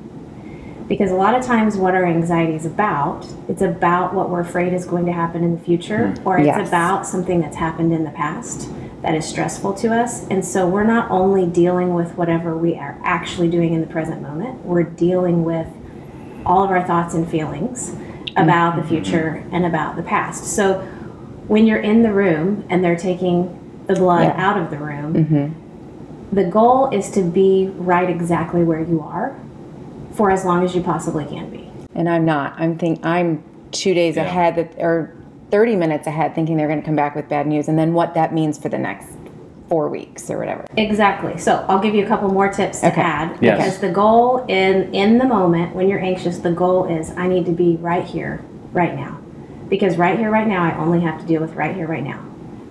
Because 0.88 1.10
a 1.10 1.15
lot 1.15 1.34
of 1.34 1.43
times, 1.43 1.78
what 1.78 1.95
our 1.95 2.06
anxiety 2.06 2.54
is 2.54 2.65
about, 2.65 3.28
it's 3.48 3.62
about 3.62 4.13
what 4.13 4.30
we're 4.30 4.41
afraid 4.41 4.71
is 4.71 4.86
going 4.86 5.06
to 5.08 5.12
happen 5.12 5.43
in 5.43 5.56
the 5.56 5.62
future, 5.62 6.12
hmm. 6.12 6.28
or 6.28 6.38
it's 6.38 6.45
Yes. 6.45 6.67
about 6.67 7.08
something 7.08 7.41
that's 7.41 7.56
happened 7.58 7.91
in 7.91 8.04
the 8.04 8.12
past 8.12 8.69
that 9.02 9.15
is 9.15 9.26
stressful 9.26 9.74
to 9.74 9.93
us. 9.93 10.28
And 10.30 10.45
so, 10.45 10.67
we're 10.67 10.84
not 10.84 11.10
only 11.10 11.48
dealing 11.48 11.93
with 11.93 12.15
whatever 12.17 12.56
we 12.56 12.76
are 12.76 12.98
actually 13.04 13.50
doing 13.50 13.74
in 13.74 13.82
the 13.82 13.88
present 13.88 14.21
moment, 14.21 14.63
we're 14.65 14.84
dealing 14.84 15.43
with 15.43 15.67
all 16.45 16.63
of 16.63 16.69
our 16.69 16.86
thoughts 16.86 17.15
and 17.15 17.28
feelings 17.30 17.95
about 18.38 18.76
the 18.76 18.82
mm-hmm. 18.82 18.89
future 18.89 19.43
and 19.52 19.65
about 19.65 19.95
the 19.95 20.04
past. 20.04 20.45
So 20.45 20.82
when 21.48 21.65
you're 21.65 21.80
in 21.80 22.04
the 22.04 22.12
room 22.12 22.65
and 22.69 22.84
they're 22.84 22.95
taking 22.95 23.84
the 23.88 23.95
blood 23.95 24.24
Yeah. 24.24 24.50
out 24.50 24.58
of 24.58 24.69
the 24.69 24.78
room, 24.78 25.13
mm-hmm. 25.13 26.36
the 26.36 26.43
goal 26.43 26.89
is 26.91 27.10
to 27.12 27.24
be 27.24 27.71
right 27.76 28.10
exactly 28.10 28.63
where 28.63 28.82
you 28.82 29.02
are 29.02 29.36
for 30.15 30.32
as 30.32 30.45
long 30.45 30.63
as 30.63 30.73
you 30.75 30.82
possibly 30.82 31.25
can 31.25 31.49
be. 31.49 31.69
and 31.93 32.10
I'm 32.10 32.25
not. 32.25 32.54
I'm 32.58 32.78
think 32.78 33.06
I'm 33.06 33.43
two 33.71 33.93
days 33.93 34.17
ahead 34.17 34.56
that 34.56 34.75
or 34.82 35.13
30 35.51 35.75
minutes 35.75 36.08
ahead, 36.08 36.34
thinking 36.36 36.58
they're 36.58 36.67
going 36.67 36.80
to 36.82 36.86
come 36.86 36.95
back 36.95 37.15
with 37.15 37.30
bad 37.30 37.47
news, 37.47 37.67
and 37.67 37.78
then 37.78 37.93
what 37.93 38.13
that 38.15 38.34
means 38.34 38.58
for 38.58 38.69
the 38.69 38.78
next 38.78 39.08
four 39.69 39.89
weeks 39.89 40.30
or 40.30 40.38
whatever. 40.38 40.65
Exactly. 40.78 41.38
So 41.38 41.65
I'll 41.67 41.80
give 41.80 41.95
you 41.95 42.04
a 42.04 42.08
couple 42.08 42.30
more 42.30 42.49
tips 42.51 42.82
to 42.82 42.88
Okay. 42.91 43.01
add 43.01 43.38
Yes. 43.41 43.58
because 43.58 43.80
the 43.80 43.89
goal 43.91 44.45
in 44.47 44.93
in 44.93 45.17
the 45.17 45.25
moment 45.25 45.75
when 45.75 45.88
you're 45.89 45.99
anxious, 45.99 46.38
the 46.39 46.51
goal 46.51 46.86
is 46.86 47.12
I 47.17 47.28
need 47.28 47.45
to 47.47 47.51
be 47.51 47.78
right 47.78 48.04
here, 48.04 48.41
right 48.73 48.95
now. 48.95 49.17
Because 49.69 49.97
right 49.97 50.17
here, 50.19 50.30
right 50.30 50.47
now, 50.47 50.63
I 50.63 50.78
only 50.78 50.99
have 51.01 51.19
to 51.21 51.25
deal 51.25 51.41
with 51.41 51.56
right 51.56 51.75
here, 51.75 51.88
right 51.88 52.04
now. 52.04 52.19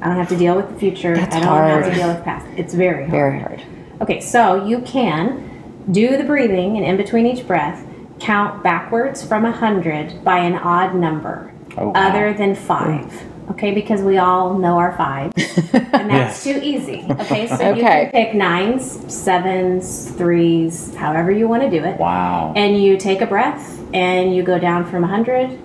I 0.01 0.07
don't 0.09 0.17
have 0.17 0.29
to 0.29 0.37
deal 0.37 0.55
with 0.55 0.69
the 0.69 0.77
future. 0.79 1.17
That's 1.17 1.35
I 1.35 1.41
don't 1.41 1.83
have 1.83 1.93
to 1.93 1.95
deal 1.99 2.09
with 2.09 2.23
past. 2.25 2.47
It's 2.57 2.75
very 2.75 3.03
hard. 3.09 3.11
Very 3.11 3.39
hard. 3.41 3.63
Okay, 4.01 4.21
so 4.21 4.65
you 4.65 4.81
can 4.81 5.51
do 5.91 6.17
the 6.17 6.25
breathing 6.25 6.77
and 6.77 6.85
in 6.87 6.97
between 6.97 7.27
each 7.27 7.47
breath, 7.47 7.87
count 8.21 8.63
backwards 8.63 9.25
from 9.27 9.43
100 9.43 10.25
by 10.25 10.39
an 10.39 10.55
odd 10.55 10.95
number 10.95 11.53
Oh, 11.77 11.87
wow. 11.89 11.93
other 11.95 12.33
than 12.33 12.55
five. 12.55 13.13
Okay, 13.51 13.73
because 13.75 14.01
we 14.01 14.17
all 14.17 14.55
know 14.59 14.79
our 14.79 14.97
five. 14.97 15.33
and 15.37 16.11
Yes. 16.11 16.11
that's 16.11 16.45
too 16.45 16.59
easy. 16.63 17.05
Okay, 17.11 17.47
so 17.47 17.75
you 17.75 17.83
can 17.83 18.11
pick 18.11 18.33
nines, 18.35 19.13
sevens, 19.13 20.11
threes, 20.13 20.95
however 20.95 21.31
you 21.31 21.47
want 21.49 21.63
to 21.63 21.71
do 21.71 21.85
it. 21.85 21.99
wow. 21.99 22.53
And 22.57 22.81
you 22.83 22.97
take 22.97 23.21
a 23.21 23.27
breath 23.27 23.79
and 23.93 24.35
you 24.35 24.43
go 24.43 24.59
down 24.59 24.85
from 24.87 25.03
100 25.03 25.59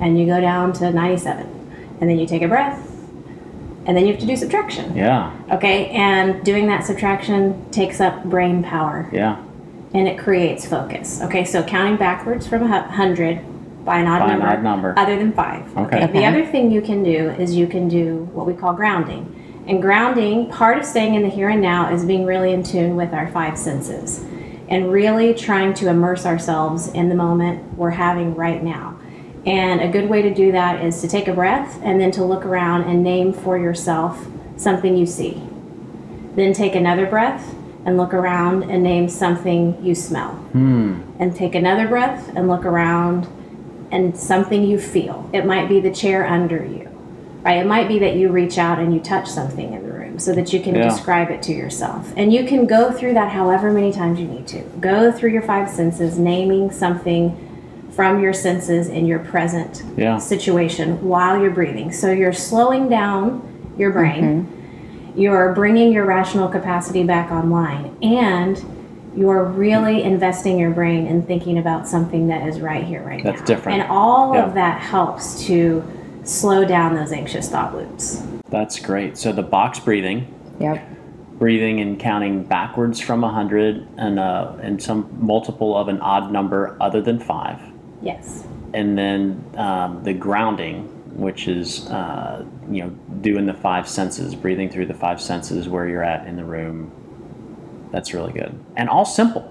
and 0.00 0.18
you 0.18 0.26
go 0.26 0.40
down 0.40 0.72
to 0.74 0.90
97. 0.92 1.46
And 2.00 2.10
then 2.10 2.18
you 2.18 2.26
take 2.26 2.42
a 2.42 2.48
breath 2.48 2.80
and 3.86 3.96
then 3.96 4.04
you 4.06 4.12
have 4.12 4.20
to 4.20 4.26
do 4.26 4.36
subtraction. 4.36 4.94
yeah. 4.96 5.32
Okay, 5.52 5.86
and 5.90 6.44
doing 6.44 6.66
that 6.66 6.84
subtraction 6.84 7.70
takes 7.70 8.00
up 8.00 8.24
brain 8.24 8.62
power 8.62 9.08
Yeah. 9.12 9.36
And 9.94 10.08
it 10.08 10.18
creates 10.18 10.66
focus. 10.66 11.22
Okay, 11.22 11.44
so 11.44 11.62
counting 11.62 11.96
backwards 11.96 12.46
from 12.46 12.62
a 12.64 12.68
100 12.68 13.84
by 13.84 13.98
an 13.98 14.06
odd, 14.06 14.20
By 14.20 14.32
an 14.32 14.38
number, 14.40 14.46
odd 14.48 14.62
number. 14.62 14.94
other 14.96 15.16
than 15.16 15.32
five. 15.32 15.76
Okay. 15.76 16.06
The 16.06 16.24
other 16.24 16.44
thing 16.44 16.70
you 16.70 16.80
can 16.80 17.02
do 17.02 17.30
is 17.30 17.54
you 17.54 17.66
can 17.66 17.86
do 17.88 18.28
what 18.32 18.46
we 18.46 18.54
call 18.54 18.72
grounding. 18.72 19.62
And 19.66 19.80
grounding, 19.80 20.50
part 20.50 20.78
of 20.78 20.84
staying 20.84 21.14
in 21.14 21.22
the 21.22 21.28
here 21.28 21.48
and 21.48 21.60
now 21.62 21.92
is 21.92 22.04
being 22.04 22.24
really 22.26 22.52
in 22.52 22.62
tune 22.62 22.96
with 22.96 23.12
our 23.12 23.28
five 23.30 23.56
senses 23.58 24.24
and 24.68 24.90
really 24.90 25.34
trying 25.34 25.74
to 25.74 25.88
immerse 25.88 26.26
ourselves 26.26 26.88
in 26.88 27.08
the 27.08 27.14
moment 27.14 27.74
we're 27.78 27.90
having 27.90 28.34
right 28.34 28.62
now. 28.62 28.98
And 29.46 29.82
a 29.82 29.88
good 29.88 30.08
way 30.08 30.22
to 30.22 30.32
do 30.32 30.52
that 30.52 30.82
is 30.82 31.00
to 31.02 31.08
take 31.08 31.28
a 31.28 31.34
breath 31.34 31.78
and 31.82 32.00
then 32.00 32.10
to 32.12 32.24
look 32.24 32.46
around 32.46 32.84
and 32.84 33.02
name 33.02 33.32
for 33.32 33.58
yourself 33.58 34.26
something 34.56 34.96
you 34.96 35.04
see. 35.06 35.42
Then 36.34 36.52
take 36.54 36.74
another 36.74 37.06
breath 37.06 37.54
and 37.84 37.96
look 37.96 38.14
around 38.14 38.64
and 38.70 38.82
name 38.82 39.08
something 39.08 39.76
you 39.84 39.94
smell. 39.94 40.32
Hmm. 40.52 41.00
And 41.18 41.34
take 41.34 41.54
another 41.54 41.86
breath 41.88 42.30
and 42.34 42.48
look 42.48 42.64
around 42.64 43.26
and 43.92 44.16
something 44.16 44.64
you 44.64 44.78
feel. 44.78 45.28
It 45.32 45.46
might 45.46 45.68
be 45.68 45.80
the 45.80 45.92
chair 45.92 46.26
under 46.26 46.64
you, 46.64 46.88
right? 47.42 47.58
It 47.58 47.66
might 47.66 47.86
be 47.88 47.98
that 48.00 48.16
you 48.16 48.30
reach 48.30 48.58
out 48.58 48.78
and 48.78 48.92
you 48.92 49.00
touch 49.00 49.28
something 49.28 49.72
in 49.72 49.86
the 49.86 49.92
room 49.92 50.18
so 50.18 50.32
that 50.32 50.52
you 50.52 50.60
can 50.60 50.74
Yeah. 50.74 50.84
describe 50.88 51.30
it 51.30 51.42
to 51.42 51.52
yourself. 51.52 52.12
And 52.16 52.32
you 52.32 52.44
can 52.44 52.66
go 52.66 52.90
through 52.90 53.14
that 53.14 53.30
however 53.32 53.70
many 53.70 53.92
times 53.92 54.18
you 54.18 54.26
need 54.26 54.46
to. 54.48 54.62
Go 54.80 55.12
through 55.12 55.30
your 55.30 55.42
five 55.42 55.68
senses, 55.68 56.18
naming 56.18 56.70
something 56.70 57.36
from 57.90 58.20
your 58.20 58.32
senses 58.32 58.88
in 58.88 59.06
your 59.06 59.20
present 59.20 59.84
Yeah. 59.96 60.18
situation 60.18 60.98
while 61.06 61.40
you're 61.40 61.52
breathing. 61.52 61.92
So 61.92 62.10
you're 62.10 62.32
slowing 62.32 62.88
down 62.88 63.42
your 63.78 63.90
brain, 63.90 64.48
you're 65.14 65.52
bringing 65.52 65.92
your 65.92 66.04
rational 66.04 66.48
capacity 66.48 67.04
back 67.04 67.30
online, 67.30 67.96
and 68.02 68.62
you're 69.16 69.44
really 69.44 70.02
investing 70.02 70.58
your 70.58 70.70
brain 70.72 71.06
in 71.06 71.22
thinking 71.22 71.58
about 71.58 71.86
something 71.86 72.26
that 72.28 72.48
is 72.48 72.60
right 72.60 72.82
here, 72.84 73.02
right 73.06 73.22
That's 73.22 73.40
now. 73.40 73.46
different. 73.46 73.80
And 73.82 73.90
all 73.90 74.34
Yeah. 74.34 74.44
of 74.44 74.54
that 74.54 74.80
helps 74.80 75.44
to 75.46 75.84
slow 76.24 76.64
down 76.64 76.94
those 76.96 77.12
anxious 77.12 77.48
thought 77.48 77.74
loops. 77.76 78.26
That's 78.50 78.78
great. 78.80 79.16
So 79.16 79.30
the 79.30 79.42
box 79.42 79.78
breathing, 79.78 80.26
Yep. 80.58 80.80
breathing 81.38 81.80
and 81.80 81.98
counting 81.98 82.42
backwards 82.44 82.98
from 83.00 83.22
100 83.24 83.86
and 83.98 84.18
uh, 84.18 84.48
and 84.62 84.82
some 84.82 85.06
multiple 85.20 85.76
of 85.76 85.88
an 85.88 86.00
odd 86.00 86.32
number 86.32 86.76
other 86.80 87.00
than 87.00 87.18
five. 87.18 87.58
Yes. 88.02 88.44
and 88.74 88.98
then 88.98 89.40
um, 89.56 90.00
the 90.02 90.12
grounding, 90.12 90.88
which 91.14 91.48
is 91.48 91.86
uh, 91.88 92.44
you 92.70 92.82
know 92.82 92.90
doing 93.20 93.46
the 93.46 93.54
five 93.54 93.88
senses, 93.88 94.34
breathing 94.34 94.68
through 94.70 94.86
the 94.86 94.94
five 94.94 95.20
senses 95.20 95.68
where 95.68 95.88
you're 95.88 96.04
at 96.04 96.26
in 96.26 96.36
the 96.36 96.44
room. 96.44 96.90
That's 97.92 98.12
really 98.12 98.32
good, 98.32 98.58
and 98.76 98.88
all 98.88 99.04
simple. 99.04 99.50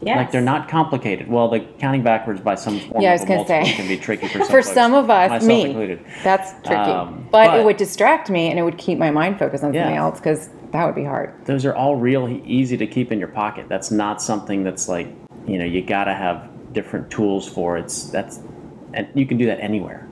Yes. 0.00 0.16
Like 0.18 0.32
they're 0.32 0.40
not 0.42 0.68
complicated. 0.68 1.28
Well, 1.28 1.48
the 1.48 1.60
counting 1.78 2.02
backwards 2.02 2.40
by 2.40 2.56
some 2.56 2.78
form 2.80 3.00
Yeah, 3.02 3.10
I 3.10 3.12
was 3.12 3.24
gonna 3.24 3.46
say. 3.46 3.62
can 3.72 3.88
be 3.88 3.96
tricky 3.96 4.26
for 4.28 4.38
some 4.40 4.46
For 4.48 4.62
folks, 4.62 4.72
some 4.74 4.92
of 4.92 5.08
us, 5.08 5.42
me, 5.44 5.62
included. 5.66 6.04
that's 6.22 6.50
tricky. 6.66 6.74
Um, 6.74 7.26
but, 7.30 7.46
but- 7.48 7.60
it 7.60 7.64
would 7.64 7.76
distract 7.78 8.28
me 8.28 8.50
and 8.50 8.58
it 8.58 8.62
would 8.62 8.76
keep 8.76 8.98
my 8.98 9.10
mind 9.10 9.38
focused 9.38 9.64
on 9.64 9.72
something 9.72 9.96
else 9.96 10.18
because 10.18 10.50
that 10.72 10.84
would 10.84 10.94
be 10.96 11.04
hard. 11.04 11.32
Those 11.46 11.64
are 11.64 11.74
all 11.74 11.96
real 11.96 12.28
easy 12.44 12.76
to 12.76 12.86
keep 12.86 13.12
in 13.12 13.18
your 13.18 13.28
pocket. 13.28 13.66
That's 13.68 13.90
not 13.90 14.20
something 14.20 14.62
that's 14.62 14.88
like 14.88 15.06
you 15.46 15.58
know 15.58 15.64
you 15.64 15.80
got 15.80 16.04
to 16.04 16.14
have 16.14 16.50
different 16.74 17.10
tools 17.10 17.48
for. 17.48 17.78
It's 17.78 18.04
that's 18.10 18.40
and 18.92 19.08
you 19.14 19.24
can 19.26 19.38
do 19.38 19.46
that 19.46 19.60
anywhere. 19.60 20.06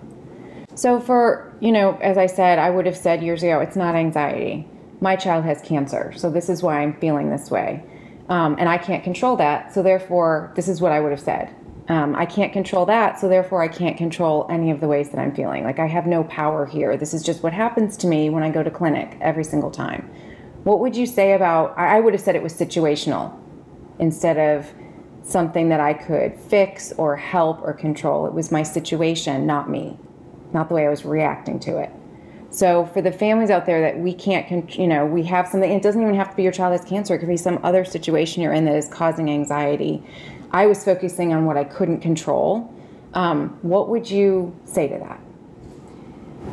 So, 0.74 1.00
for, 1.00 1.52
you 1.60 1.70
know, 1.70 1.98
as 2.00 2.16
I 2.16 2.26
said, 2.26 2.58
I 2.58 2.70
would 2.70 2.86
have 2.86 2.96
said 2.96 3.22
years 3.22 3.42
ago, 3.42 3.60
it's 3.60 3.76
not 3.76 3.94
anxiety. 3.94 4.66
My 5.00 5.16
child 5.16 5.44
has 5.44 5.60
cancer, 5.60 6.12
so 6.16 6.30
this 6.30 6.48
is 6.48 6.62
why 6.62 6.80
I'm 6.80 6.98
feeling 6.98 7.30
this 7.30 7.50
way. 7.50 7.84
Um, 8.28 8.56
and 8.58 8.68
I 8.68 8.78
can't 8.78 9.04
control 9.04 9.36
that, 9.36 9.74
so 9.74 9.82
therefore, 9.82 10.52
this 10.56 10.68
is 10.68 10.80
what 10.80 10.92
I 10.92 11.00
would 11.00 11.10
have 11.10 11.20
said. 11.20 11.54
Um, 11.88 12.14
I 12.14 12.24
can't 12.24 12.52
control 12.52 12.86
that, 12.86 13.20
so 13.20 13.28
therefore, 13.28 13.62
I 13.62 13.68
can't 13.68 13.98
control 13.98 14.46
any 14.48 14.70
of 14.70 14.80
the 14.80 14.88
ways 14.88 15.10
that 15.10 15.18
I'm 15.18 15.34
feeling. 15.34 15.64
Like, 15.64 15.78
I 15.78 15.86
have 15.86 16.06
no 16.06 16.24
power 16.24 16.64
here. 16.64 16.96
This 16.96 17.12
is 17.12 17.22
just 17.22 17.42
what 17.42 17.52
happens 17.52 17.96
to 17.98 18.06
me 18.06 18.30
when 18.30 18.42
I 18.42 18.50
go 18.50 18.62
to 18.62 18.70
clinic 18.70 19.18
every 19.20 19.44
single 19.44 19.70
time. 19.70 20.08
What 20.64 20.78
would 20.78 20.96
you 20.96 21.06
say 21.06 21.34
about, 21.34 21.76
I 21.76 21.96
I 21.96 22.00
would 22.00 22.14
have 22.14 22.22
said 22.22 22.34
it 22.34 22.42
was 22.42 22.54
situational 22.54 23.38
instead 23.98 24.38
of 24.38 24.72
something 25.22 25.68
that 25.68 25.80
I 25.80 25.92
could 25.92 26.34
fix 26.34 26.92
or 26.92 27.16
help 27.16 27.60
or 27.62 27.74
control. 27.74 28.26
It 28.26 28.32
was 28.32 28.50
my 28.50 28.62
situation, 28.62 29.46
not 29.46 29.68
me 29.68 29.98
not 30.52 30.68
the 30.68 30.74
way 30.74 30.86
I 30.86 30.90
was 30.90 31.04
reacting 31.04 31.58
to 31.60 31.78
it. 31.78 31.90
So 32.50 32.84
for 32.86 33.00
the 33.00 33.10
families 33.10 33.48
out 33.48 33.64
there 33.64 33.80
that 33.80 33.98
we 33.98 34.12
can't, 34.12 34.76
you 34.76 34.86
know, 34.86 35.06
we 35.06 35.22
have 35.24 35.48
something. 35.48 35.70
It 35.70 35.82
doesn't 35.82 36.00
even 36.00 36.14
have 36.14 36.30
to 36.30 36.36
be 36.36 36.42
your 36.42 36.52
child 36.52 36.72
has 36.72 36.86
cancer. 36.86 37.14
It 37.14 37.18
could 37.18 37.28
be 37.28 37.36
some 37.38 37.58
other 37.62 37.84
situation 37.84 38.42
you're 38.42 38.52
in 38.52 38.66
that 38.66 38.76
is 38.76 38.88
causing 38.88 39.30
anxiety. 39.30 40.02
I 40.50 40.66
was 40.66 40.84
focusing 40.84 41.32
on 41.32 41.46
what 41.46 41.56
I 41.56 41.64
couldn't 41.64 42.00
control. 42.00 42.72
Um, 43.14 43.58
what 43.62 43.88
would 43.88 44.10
you 44.10 44.54
say 44.66 44.86
to 44.88 44.98
that? 44.98 45.20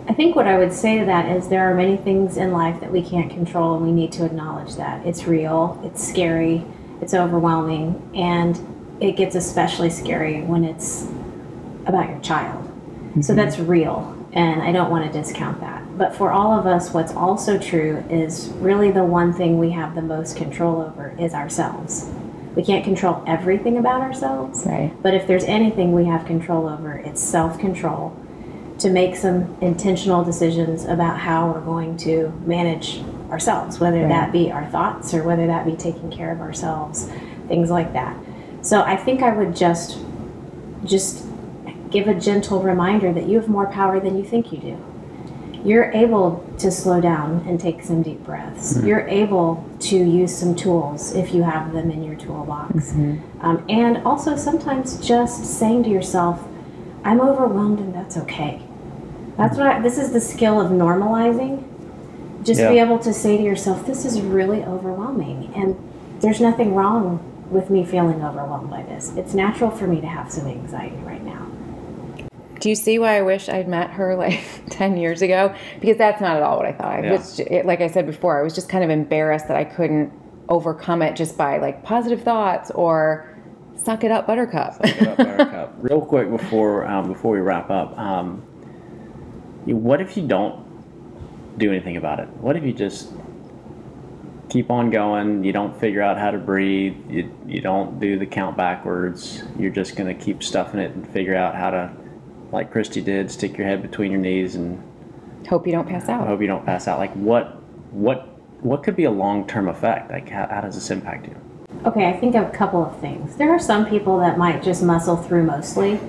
I 0.08 0.14
think 0.14 0.36
what 0.36 0.48
I 0.48 0.58
would 0.58 0.72
say 0.72 1.00
to 1.00 1.06
that 1.06 1.36
is 1.36 1.50
there 1.50 1.70
are 1.70 1.76
many 1.76 1.98
things 1.98 2.38
in 2.38 2.52
life 2.52 2.80
that 2.80 2.92
we 2.92 3.02
can't 3.02 3.30
control, 3.30 3.76
and 3.76 3.86
we 3.86 3.92
need 3.92 4.12
to 4.14 4.26
acknowledge 4.26 4.76
that. 4.76 5.06
It's 5.06 5.26
real, 5.26 5.82
it's 5.84 6.06
scary, 6.08 6.64
it's 7.02 7.14
overwhelming, 7.14 8.10
and 8.16 8.58
it 9.02 9.14
gets 9.14 9.36
especially 9.36 9.90
scary 9.90 10.42
when 10.44 10.64
it's 10.64 11.08
about 11.86 12.10
your 12.10 12.20
child. 12.20 12.69
So 13.22 13.34
that's 13.34 13.60
real, 13.60 14.16
and 14.34 14.62
I 14.62 14.72
don't 14.72 14.90
want 14.90 15.12
to 15.12 15.12
discount 15.12 15.60
that. 15.62 15.98
But 15.98 16.16
for 16.16 16.32
all 16.32 16.58
of 16.58 16.66
us, 16.66 16.94
what's 16.94 17.12
also 17.14 17.58
true 17.58 18.04
is 18.10 18.50
really 18.60 18.92
the 18.92 19.04
one 19.04 19.34
thing 19.34 19.58
we 19.58 19.72
have 19.72 19.96
the 19.96 20.02
most 20.02 20.38
control 20.38 20.82
over 20.82 21.16
is 21.20 21.34
ourselves. 21.34 22.10
We 22.56 22.64
can't 22.64 22.84
control 22.84 23.24
everything 23.28 23.78
about 23.78 24.02
ourselves, 24.02 24.66
Right. 24.66 24.92
but 25.02 25.14
if 25.14 25.28
there's 25.28 25.44
anything 25.46 25.94
we 25.94 26.06
have 26.06 26.26
control 26.26 26.68
over, 26.68 26.94
it's 26.94 27.22
self 27.22 27.58
control 27.60 28.14
to 28.80 28.90
make 28.90 29.16
some 29.16 29.58
intentional 29.60 30.24
decisions 30.24 30.86
about 30.86 31.18
how 31.20 31.52
we're 31.52 31.62
going 31.62 31.98
to 31.98 32.32
manage 32.46 33.04
ourselves, 33.30 33.80
whether 33.80 34.08
that 34.08 34.32
be 34.32 34.52
our 34.52 34.66
thoughts 34.68 35.14
or 35.14 35.24
whether 35.24 35.48
that 35.48 35.66
be 35.66 35.74
taking 35.76 36.10
care 36.10 36.32
of 36.32 36.40
ourselves, 36.42 37.10
things 37.48 37.70
like 37.70 37.92
that. 37.94 38.16
So 38.62 38.82
I 38.82 38.96
think 38.96 39.22
I 39.22 39.32
would 39.36 39.56
just 39.56 40.00
just 40.86 41.26
give 41.92 42.08
a 42.08 42.14
gentle 42.14 42.62
reminder 42.62 43.12
that 43.14 43.28
you 43.28 43.40
have 43.40 43.50
more 43.50 43.68
power 43.68 44.00
than 44.00 44.18
you 44.18 44.24
think 44.24 44.52
you 44.52 44.60
do. 44.60 44.78
You're 45.64 45.92
able 45.92 46.46
to 46.60 46.72
slow 46.72 47.02
down 47.02 47.44
and 47.48 47.60
take 47.60 47.84
some 47.84 48.02
deep 48.02 48.24
breaths. 48.24 48.82
You're 48.86 49.08
able 49.08 49.68
to 49.82 49.98
use 49.98 50.38
some 50.38 50.56
tools 50.56 51.14
if 51.14 51.34
you 51.34 51.44
have 51.44 51.74
them 51.74 51.92
in 51.92 52.02
your 52.04 52.16
toolbox. 52.16 52.94
Um, 53.42 53.66
and 53.68 53.98
also, 54.06 54.38
sometimes 54.38 55.06
just 55.06 55.44
saying 55.46 55.84
to 55.84 55.90
yourself, 55.90 56.48
I'm 57.04 57.20
overwhelmed 57.20 57.80
and 57.80 57.94
that's 57.94 58.16
okay. 58.18 58.62
That's 59.36 59.58
what 59.58 59.68
I, 59.68 59.82
this 59.82 59.98
is 59.98 60.12
the 60.14 60.22
skill 60.22 60.62
of 60.62 60.72
normalizing. 60.72 61.66
Just 62.44 62.60
be 62.72 62.80
able 62.80 63.00
to 63.00 63.14
say 63.14 63.36
to 63.36 63.44
yourself, 63.44 63.86
this 63.86 64.06
is 64.06 64.22
really 64.22 64.64
overwhelming. 64.64 65.52
And 65.56 65.76
there's 66.22 66.40
nothing 66.40 66.74
wrong 66.74 67.20
with 67.50 67.70
me 67.70 67.84
feeling 67.84 68.24
overwhelmed 68.24 68.70
by 68.70 68.84
this. 68.84 69.14
It's 69.18 69.34
natural 69.34 69.72
for 69.72 69.88
me 69.88 70.00
to 70.00 70.08
have 70.08 70.32
some 70.32 70.48
anxiety 70.48 70.96
right 70.98 71.24
now. 71.24 71.49
Do 72.60 72.70
you 72.70 72.76
see 72.76 73.00
why 73.00 73.18
I 73.18 73.22
wish 73.22 73.48
I'd 73.50 73.68
met 73.68 73.92
her 73.92 74.16
like 74.16 74.40
10 74.70 74.98
years 74.98 75.22
ago? 75.22 75.54
Because 75.80 75.98
that's 75.98 76.22
not 76.22 76.38
at 76.38 76.44
all 76.44 76.58
what 76.58 76.66
I 76.66 76.74
thought. 76.74 76.92
I 77.00 77.04
Yeah. 77.04 77.12
was, 77.14 77.40
it, 77.40 77.66
like 77.66 77.82
I 77.82 77.88
said 77.88 78.06
before, 78.06 78.40
I 78.40 78.44
was 78.44 78.54
just 78.54 78.70
kind 78.70 78.84
of 78.84 78.90
embarrassed 78.90 79.48
that 79.48 79.58
I 79.58 79.64
couldn't 79.64 80.12
overcome 80.50 81.02
it 81.02 81.16
just 81.16 81.38
by 81.38 81.58
like 81.60 81.84
positive 81.84 82.24
thoughts 82.24 82.72
or 82.72 83.30
suck 83.76 84.04
it 84.04 84.12
up, 84.12 84.28
buttercup. 84.28 84.82
Get 84.82 85.08
up, 85.08 85.18
Buttercup. 85.18 85.74
Real 85.80 86.02
quick 86.02 86.30
before 86.30 86.86
um, 86.88 87.08
before 87.08 87.34
we 87.34 87.40
wrap 87.40 87.70
up, 87.70 87.98
um, 87.98 88.40
what 89.66 90.02
if 90.02 90.18
you 90.18 90.28
don't 90.28 90.66
do 91.58 91.70
anything 91.70 91.98
about 91.98 92.20
it? 92.20 92.28
What 92.30 92.56
if 92.56 92.64
you 92.64 92.74
just 92.74 93.12
keep 94.50 94.72
on 94.72 94.90
going? 94.90 95.44
You 95.44 95.54
don't 95.54 95.80
figure 95.80 96.02
out 96.02 96.18
how 96.18 96.32
to 96.32 96.38
breathe. 96.40 96.96
You 97.10 97.32
you 97.48 97.62
don't 97.62 98.00
do 98.00 98.18
the 98.18 98.26
count 98.26 98.58
backwards. 98.58 99.44
You're 99.58 99.72
just 99.72 99.96
gonna 99.96 100.16
keep 100.16 100.42
stuffing 100.44 100.80
it 100.80 100.92
and 100.92 101.08
figure 101.10 101.36
out 101.36 101.56
how 101.56 101.70
to, 101.70 101.92
like 102.52 102.72
Christy 102.72 103.02
did, 103.02 103.32
stick 103.32 103.58
your 103.58 103.68
head 103.68 103.82
between 103.82 104.12
your 104.12 104.22
knees 104.22 104.56
and 104.56 104.84
Hope 105.48 105.66
you 105.66 105.72
don't 105.72 105.88
pass 105.88 106.08
I 106.10 106.14
out. 106.14 106.28
hope 106.28 106.42
you 106.42 106.48
don't 106.48 106.66
pass 106.66 106.88
out. 106.88 107.00
Like 107.00 107.14
what 107.14 107.62
what 107.92 108.28
what 108.62 108.84
could 108.84 108.96
be 108.96 109.06
a 109.06 109.12
long 109.12 109.48
term 109.48 109.68
effect? 109.68 110.12
Like 110.12 110.30
how, 110.30 110.48
how 110.50 110.62
does 110.62 110.76
this 110.76 110.92
impact 110.92 111.28
you? 111.28 111.36
Okay, 111.86 112.08
I 112.08 112.14
think 112.14 112.36
of 112.36 112.46
a 112.48 112.52
couple 112.52 112.86
of 112.86 113.00
things. 113.00 113.36
There 113.38 113.50
are 113.52 113.60
some 113.60 113.86
people 113.86 114.20
that 114.20 114.38
might 114.38 114.62
just 114.62 114.84
muscle 114.84 115.16
through 115.16 115.44
mostly, 115.44 116.00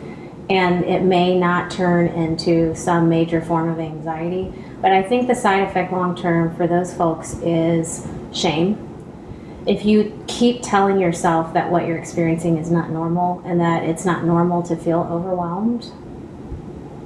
and 0.50 0.84
it 0.84 1.02
may 1.02 1.38
not 1.38 1.70
turn 1.70 2.08
into 2.08 2.74
some 2.74 3.08
major 3.08 3.40
form 3.40 3.68
of 3.68 3.78
anxiety. 3.78 4.52
But 4.82 4.92
I 4.92 5.02
think 5.02 5.28
the 5.28 5.34
side 5.34 5.62
effect 5.68 5.92
long 5.92 6.16
term 6.16 6.54
for 6.56 6.66
those 6.66 6.92
folks 6.92 7.34
is 7.42 8.06
shame. 8.32 8.86
If 9.66 9.84
you 9.84 10.18
keep 10.26 10.62
telling 10.62 10.98
yourself 10.98 11.52
that 11.54 11.70
what 11.70 11.86
you're 11.86 11.98
experiencing 11.98 12.56
is 12.56 12.70
not 12.70 12.90
normal 12.90 13.42
and 13.44 13.60
that 13.60 13.84
it's 13.84 14.04
not 14.04 14.24
normal 14.24 14.62
to 14.64 14.74
feel 14.74 15.06
overwhelmed, 15.10 15.92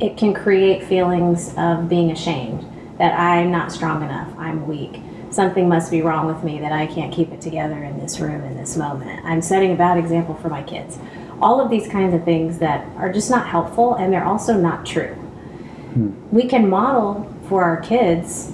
it 0.00 0.16
can 0.16 0.34
create 0.34 0.84
feelings 0.84 1.54
of 1.56 1.88
being 1.88 2.10
ashamed 2.10 2.64
that 2.98 3.18
I'm 3.18 3.50
not 3.50 3.72
strong 3.72 4.02
enough, 4.02 4.32
I'm 4.38 4.66
weak. 4.66 5.00
Something 5.30 5.68
must 5.68 5.90
be 5.90 6.00
wrong 6.00 6.26
with 6.26 6.44
me 6.44 6.60
that 6.60 6.72
I 6.72 6.86
can't 6.86 7.12
keep 7.12 7.32
it 7.32 7.40
together 7.40 7.82
in 7.82 7.98
this 7.98 8.20
room 8.20 8.42
in 8.44 8.56
this 8.56 8.76
moment. 8.76 9.24
I'm 9.24 9.42
setting 9.42 9.72
a 9.72 9.76
bad 9.76 9.98
example 9.98 10.34
for 10.36 10.48
my 10.48 10.62
kids. 10.62 10.98
all 11.42 11.60
of 11.60 11.68
these 11.68 11.88
kinds 11.88 12.14
of 12.14 12.24
things 12.24 12.58
that 12.58 12.86
are 12.96 13.12
just 13.12 13.28
not 13.28 13.48
helpful 13.48 13.94
and 13.96 14.12
they're 14.12 14.24
also 14.24 14.54
not 14.54 14.86
true. 14.86 15.14
Hmm. 15.94 16.12
We 16.30 16.46
can 16.46 16.68
model 16.70 17.32
for 17.48 17.64
our 17.64 17.80
kids 17.80 18.52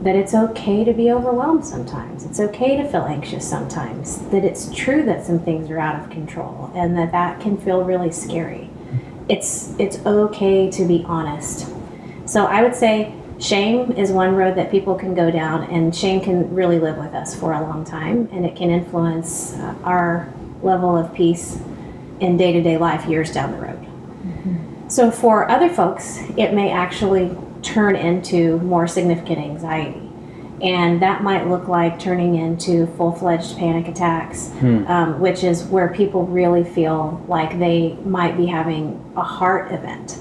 that 0.00 0.16
it's 0.16 0.34
okay 0.34 0.82
to 0.82 0.92
be 0.92 1.12
overwhelmed 1.12 1.64
sometimes. 1.64 2.24
It's 2.24 2.40
okay 2.40 2.76
to 2.76 2.88
feel 2.88 3.02
anxious 3.02 3.48
sometimes. 3.48 4.18
That 4.30 4.44
it's 4.44 4.74
true 4.74 5.04
that 5.04 5.24
some 5.24 5.38
things 5.38 5.70
are 5.70 5.78
out 5.78 6.02
of 6.02 6.10
control 6.10 6.72
and 6.74 6.96
that 6.98 7.12
that 7.12 7.40
can 7.40 7.56
feel 7.56 7.84
really 7.84 8.10
scary. 8.10 8.68
It's 9.32 9.74
it's 9.78 9.98
okay 10.04 10.70
to 10.70 10.84
be 10.84 11.04
honest. 11.06 11.66
So 12.26 12.44
I 12.44 12.62
would 12.62 12.74
say 12.74 13.14
shame 13.38 13.92
is 13.92 14.12
one 14.12 14.36
road 14.36 14.54
that 14.56 14.70
people 14.70 14.94
can 14.94 15.14
go 15.14 15.30
down 15.30 15.64
and 15.64 15.94
shame 15.94 16.20
can 16.20 16.54
really 16.54 16.78
live 16.78 16.98
with 16.98 17.14
us 17.14 17.34
for 17.34 17.52
a 17.54 17.60
long 17.60 17.84
time 17.84 18.28
and 18.30 18.44
it 18.44 18.54
can 18.54 18.70
influence 18.70 19.54
uh, 19.54 19.74
our 19.84 20.32
level 20.62 20.96
of 20.96 21.12
peace 21.14 21.60
in 22.20 22.36
day-to-day 22.36 22.76
life 22.76 23.06
years 23.06 23.32
down 23.32 23.52
the 23.52 23.58
road. 23.58 23.80
So 24.88 25.10
for 25.10 25.50
other 25.50 25.70
folks, 25.70 26.18
it 26.36 26.52
may 26.52 26.70
actually 26.70 27.34
turn 27.62 27.96
into 27.96 28.58
more 28.58 28.86
significant 28.86 29.38
anxiety. 29.38 30.11
And 30.62 31.02
that 31.02 31.24
might 31.24 31.48
look 31.48 31.66
like 31.66 31.98
turning 31.98 32.36
into 32.36 32.86
full 32.96 33.10
fledged 33.12 33.58
panic 33.58 33.88
attacks, 33.88 34.52
um, 34.86 35.18
which 35.18 35.42
is 35.42 35.64
where 35.64 35.92
people 35.92 36.24
really 36.24 36.62
feel 36.62 37.20
like 37.26 37.58
they 37.58 37.94
might 38.04 38.36
be 38.36 38.46
having 38.46 39.12
a 39.16 39.22
heart 39.22 39.72
event. 39.72 40.18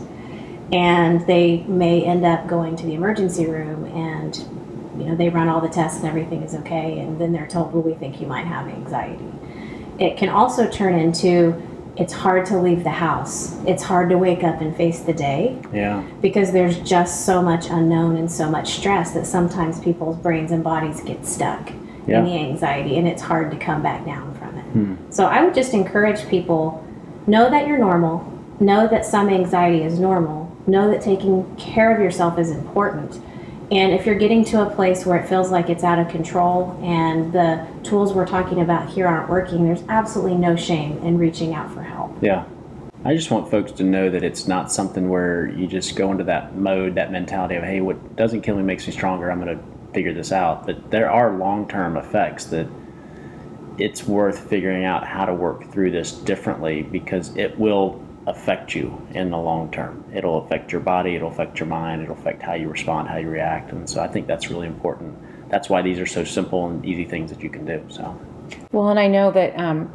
And 0.74 1.26
they 1.28 1.58
may 1.68 2.04
end 2.04 2.26
up 2.26 2.48
going 2.48 2.76
to 2.78 2.86
the 2.86 2.96
emergency 2.96 3.46
room 3.46 3.86
and 3.86 4.36
you 4.98 5.06
know 5.06 5.16
they 5.16 5.30
run 5.30 5.48
all 5.48 5.62
the 5.62 5.70
tests 5.70 6.00
and 6.00 6.08
everything 6.08 6.44
is 6.44 6.54
okay 6.54 7.00
and 7.00 7.20
then 7.20 7.32
they're 7.32 7.48
told 7.48 7.74
well 7.74 7.82
we 7.82 7.94
think 7.94 8.20
you 8.20 8.28
might 8.28 8.46
have 8.46 8.68
anxiety 8.68 9.32
it 10.00 10.18
can 10.18 10.30
also 10.30 10.70
turn 10.70 10.96
into 10.96 11.54
it's 11.98 12.14
hard 12.14 12.46
to 12.46 12.58
leave 12.58 12.84
the 12.84 12.90
house 12.90 13.58
it's 13.66 13.84
hard 13.84 14.10
to 14.10 14.18
wake 14.18 14.44
up 14.44 14.62
and 14.62 14.76
face 14.76 15.02
the 15.02 15.14
day 15.14 15.58
Yeah. 15.74 16.02
because 16.22 16.52
there's 16.52 16.80
just 16.80 17.26
so 17.26 17.42
much 17.42 17.70
unknown 17.70 18.16
and 18.16 18.32
so 18.32 18.50
much 18.50 18.76
stress 18.78 19.12
that 19.12 19.26
sometimes 19.26 19.80
people's 19.80 20.16
brains 20.18 20.52
and 20.52 20.64
bodies 20.64 21.02
get 21.02 21.26
stuck 21.26 21.70
Yeah. 22.08 22.20
in 22.20 22.26
the 22.26 22.38
anxiety 22.38 22.98
and 22.98 23.08
it's 23.08 23.22
hard 23.22 23.52
to 23.52 23.58
come 23.58 23.82
back 23.82 24.06
down 24.06 24.34
from 24.36 24.58
it. 24.58 24.64
Hmm. 24.74 24.94
So 25.10 25.26
I 25.26 25.44
would 25.44 25.54
just 25.54 25.74
encourage 25.74 26.28
people 26.30 26.84
know 27.28 27.50
that 27.50 27.68
you're 27.68 27.78
normal, 27.78 28.24
know 28.60 28.88
that 28.88 29.06
some 29.06 29.30
anxiety 29.30 29.84
is 29.84 30.00
normal, 30.00 30.50
know 30.68 30.90
that 30.90 31.02
taking 31.02 31.46
care 31.58 31.94
of 31.94 32.00
yourself 32.00 32.40
is 32.40 32.52
important. 32.52 33.20
And 33.72 33.94
if 33.94 34.06
you're 34.06 34.16
getting 34.16 34.44
to 34.46 34.68
a 34.68 34.70
place 34.70 35.06
where 35.06 35.18
it 35.18 35.30
feels 35.30 35.50
like 35.50 35.70
it's 35.70 35.86
out 35.86 35.98
of 35.98 36.10
control 36.10 36.78
and 36.84 37.32
the 37.32 37.66
tools 37.84 38.12
we're 38.12 38.28
talking 38.28 38.60
about 38.60 38.90
here 38.90 39.08
aren't 39.08 39.30
working, 39.30 39.64
there's 39.64 39.84
absolutely 39.88 40.36
no 40.36 40.58
shame 40.58 40.98
in 41.00 41.18
reaching 41.18 41.54
out 41.54 41.74
for 41.74 41.82
help. 41.82 42.22
Yeah. 42.22 42.44
I 43.06 43.16
just 43.16 43.32
want 43.32 43.50
folks 43.50 43.72
to 43.74 43.84
know 43.84 44.10
that 44.10 44.24
it's 44.24 44.46
not 44.46 44.74
something 44.74 45.08
where 45.08 45.48
you 45.48 45.68
just 45.68 45.96
go 45.96 46.12
into 46.12 46.26
that 46.26 46.56
mode, 46.58 46.96
that 46.96 47.14
mentality 47.14 47.56
of, 47.56 47.64
hey, 47.64 47.80
what 47.80 48.18
doesn't 48.18 48.42
kill 48.42 48.58
me 48.58 48.64
makes 48.64 48.86
me 48.86 48.92
stronger. 48.92 49.32
I'm 49.32 49.42
going 49.42 49.58
to 49.58 49.64
figure 49.94 50.14
this 50.14 50.34
out. 50.34 50.66
But 50.66 50.92
there 50.92 51.10
are 51.10 51.38
long 51.38 51.68
term 51.68 51.96
effects 51.96 52.46
that 52.48 52.68
it's 53.78 54.06
worth 54.06 54.50
figuring 54.50 54.84
out 54.84 55.08
how 55.08 55.24
to 55.24 55.34
work 55.34 55.72
through 55.72 55.92
this 55.92 56.12
differently 56.12 56.84
because 56.84 57.36
it 57.38 57.58
will 57.58 58.06
affect 58.28 58.76
you 58.76 59.06
in 59.12 59.30
the 59.30 59.38
long 59.38 59.72
term. 59.72 60.04
It'll 60.14 60.46
affect 60.46 60.72
your 60.72 60.82
body, 60.82 61.16
it'll 61.16 61.32
affect 61.32 61.60
your 61.60 61.68
mind, 61.68 62.04
it'll 62.04 62.18
affect 62.18 62.42
how 62.42 62.54
you 62.54 62.70
respond, 62.70 63.08
how 63.08 63.18
you 63.18 63.30
react. 63.30 63.72
And 63.72 63.90
so 63.90 64.02
I 64.02 64.08
think 64.08 64.28
that's 64.28 64.50
really 64.50 64.68
important. 64.68 65.18
That's 65.50 65.70
why 65.70 65.82
these 65.82 66.00
are 66.00 66.06
so 66.06 66.24
simple 66.24 66.68
and 66.68 66.86
easy 66.86 67.06
things 67.06 67.32
that 67.32 67.42
you 67.42 67.50
can 67.50 67.66
do. 67.66 67.84
So, 67.90 68.20
Well, 68.72 68.90
and 68.90 69.00
I 69.00 69.08
know 69.08 69.32
that 69.32 69.58
um, 69.60 69.92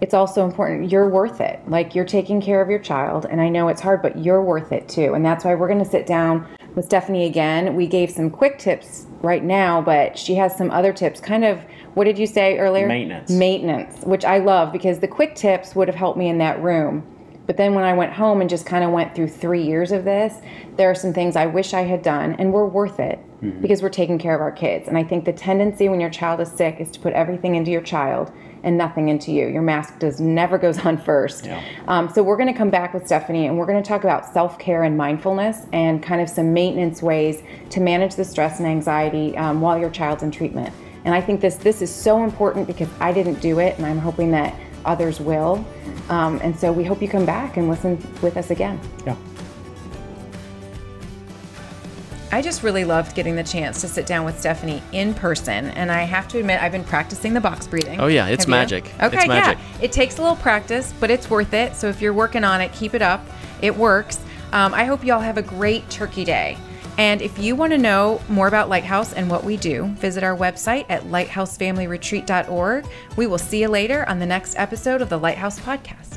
it's 0.00 0.14
also 0.14 0.44
important. 0.44 0.90
You're 0.90 1.08
worth 1.08 1.40
it. 1.40 1.60
Like 1.68 1.94
you're 1.94 2.04
taking 2.04 2.40
care 2.40 2.60
of 2.60 2.70
your 2.70 2.78
child, 2.78 3.26
and 3.26 3.40
I 3.40 3.48
know 3.48 3.68
it's 3.68 3.80
hard, 3.80 4.02
but 4.02 4.18
you're 4.18 4.42
worth 4.42 4.72
it 4.72 4.88
too. 4.88 5.14
And 5.14 5.24
that's 5.24 5.44
why 5.44 5.54
we're 5.54 5.68
going 5.68 5.82
to 5.84 5.90
sit 5.90 6.06
down 6.06 6.46
with 6.74 6.84
Stephenie 6.86 7.26
again. 7.26 7.74
We 7.74 7.86
gave 7.86 8.10
some 8.10 8.30
quick 8.30 8.58
tips 8.58 9.06
right 9.20 9.42
now, 9.42 9.82
but 9.82 10.18
she 10.18 10.34
has 10.36 10.56
some 10.56 10.70
other 10.70 10.92
tips. 10.92 11.20
Kind 11.20 11.44
of, 11.44 11.60
what 11.94 12.04
did 12.04 12.18
you 12.18 12.26
say 12.26 12.58
earlier? 12.58 12.86
Maintenance. 12.86 13.30
Maintenance, 13.30 14.04
which 14.04 14.24
I 14.24 14.38
love 14.38 14.72
because 14.72 15.00
the 15.00 15.08
quick 15.08 15.34
tips 15.34 15.74
would 15.74 15.88
have 15.88 15.96
helped 15.96 16.18
me 16.18 16.28
in 16.28 16.38
that 16.38 16.62
room. 16.62 17.06
But 17.50 17.56
then 17.56 17.74
when 17.74 17.82
I 17.82 17.94
went 17.94 18.12
home 18.12 18.40
and 18.40 18.48
just 18.48 18.64
kind 18.64 18.84
of 18.84 18.92
went 18.92 19.12
through 19.12 19.26
three 19.26 19.64
years 19.64 19.90
of 19.90 20.04
this, 20.04 20.34
there 20.76 20.88
are 20.88 20.94
some 20.94 21.12
things 21.12 21.34
I 21.34 21.46
wish 21.46 21.74
I 21.74 21.80
had 21.80 22.00
done, 22.00 22.34
and 22.34 22.52
we're 22.52 22.64
worth 22.64 23.00
it 23.00 23.18
because 23.60 23.82
we're 23.82 23.88
taking 23.88 24.20
care 24.20 24.36
of 24.36 24.40
our 24.40 24.52
kids. 24.52 24.86
And 24.86 24.96
I 24.96 25.02
think 25.02 25.24
the 25.24 25.32
tendency 25.32 25.88
when 25.88 25.98
your 25.98 26.10
child 26.10 26.38
is 26.38 26.48
sick 26.48 26.76
is 26.78 26.92
to 26.92 27.00
put 27.00 27.12
everything 27.12 27.56
into 27.56 27.72
your 27.72 27.80
child 27.80 28.30
and 28.62 28.78
nothing 28.78 29.08
into 29.08 29.32
you. 29.32 29.48
Your 29.48 29.62
mask 29.62 29.98
does 29.98 30.20
never 30.20 30.58
goes 30.58 30.78
on 30.86 30.96
first. 30.96 31.46
Yeah. 31.46 31.60
Um, 31.88 32.08
so 32.08 32.22
we're 32.22 32.36
going 32.36 32.52
to 32.52 32.56
come 32.56 32.70
back 32.70 32.94
with 32.94 33.04
Stephenie, 33.04 33.48
and 33.48 33.58
we're 33.58 33.66
going 33.66 33.82
to 33.82 33.88
talk 33.88 34.04
about 34.04 34.32
self 34.32 34.56
care 34.60 34.84
and 34.84 34.96
mindfulness, 34.96 35.66
and 35.72 36.00
kind 36.00 36.20
of 36.20 36.28
some 36.28 36.52
maintenance 36.52 37.02
ways 37.02 37.42
to 37.70 37.80
manage 37.80 38.14
the 38.14 38.24
stress 38.24 38.60
and 38.60 38.68
anxiety 38.68 39.36
um, 39.36 39.60
while 39.60 39.76
your 39.76 39.90
child's 39.90 40.22
in 40.22 40.30
treatment. 40.30 40.72
And 41.04 41.12
I 41.12 41.20
think 41.20 41.40
this 41.40 41.56
this 41.56 41.82
is 41.82 41.92
so 41.92 42.22
important 42.22 42.68
because 42.68 42.90
I 43.00 43.12
didn't 43.12 43.40
do 43.40 43.58
it, 43.58 43.76
and 43.76 43.84
I'm 43.84 43.98
hoping 43.98 44.30
that 44.30 44.54
others 44.84 45.18
will. 45.18 45.64
Um, 46.10 46.38
and 46.42 46.58
so 46.58 46.72
we 46.72 46.84
hope 46.84 47.00
you 47.00 47.08
come 47.08 47.24
back 47.24 47.56
and 47.56 47.68
listen 47.68 47.96
with 48.20 48.36
us 48.36 48.50
again. 48.50 48.78
yeah. 49.06 49.16
I 52.32 52.42
just 52.42 52.62
really 52.62 52.84
loved 52.84 53.16
getting 53.16 53.34
the 53.34 53.42
chance 53.42 53.80
to 53.80 53.88
sit 53.88 54.06
down 54.06 54.24
with 54.24 54.38
Stephenie 54.38 54.82
in 54.92 55.14
person, 55.14 55.66
and 55.70 55.90
I 55.90 56.02
have 56.02 56.28
to 56.28 56.38
admit 56.38 56.62
I've 56.62 56.70
been 56.70 56.84
practicing 56.84 57.34
the 57.34 57.40
box 57.40 57.66
breathing. 57.66 57.98
Oh, 58.00 58.06
yeah, 58.06 58.28
it's 58.28 58.44
Have 58.44 58.48
you? 58.48 58.54
magic. 58.54 58.84
Okay, 59.02 59.16
It's 59.18 59.26
magic. 59.26 59.58
yeah, 59.58 59.84
it 59.84 59.90
takes 59.90 60.18
a 60.18 60.22
little 60.22 60.36
practice, 60.36 60.94
but 61.00 61.10
it's 61.10 61.28
worth 61.28 61.52
it. 61.54 61.74
So 61.74 61.88
if 61.88 62.00
you're 62.00 62.12
working 62.12 62.44
on 62.44 62.60
it, 62.60 62.72
keep 62.72 62.94
it 62.94 63.02
up. 63.02 63.24
It 63.62 63.76
works. 63.76 64.20
Um, 64.52 64.72
I 64.74 64.84
hope 64.84 65.04
you 65.04 65.12
all 65.12 65.20
have 65.20 65.38
a 65.38 65.42
great 65.42 65.90
Turkey 65.90 66.24
Day. 66.24 66.56
And 66.98 67.22
if 67.22 67.38
you 67.38 67.56
want 67.56 67.72
to 67.72 67.78
know 67.78 68.20
more 68.28 68.48
about 68.48 68.68
Lighthouse 68.68 69.12
and 69.12 69.30
what 69.30 69.44
we 69.44 69.56
do, 69.56 69.86
visit 69.86 70.22
our 70.22 70.36
website 70.36 70.86
at 70.88 71.04
lighthousefamilyretreat.org. 71.04 72.86
We 73.16 73.26
will 73.26 73.38
see 73.38 73.62
you 73.62 73.68
later 73.68 74.08
on 74.08 74.18
the 74.18 74.26
next 74.26 74.56
episode 74.58 75.00
of 75.00 75.08
the 75.08 75.18
Lighthouse 75.18 75.58
Podcast. 75.60 76.09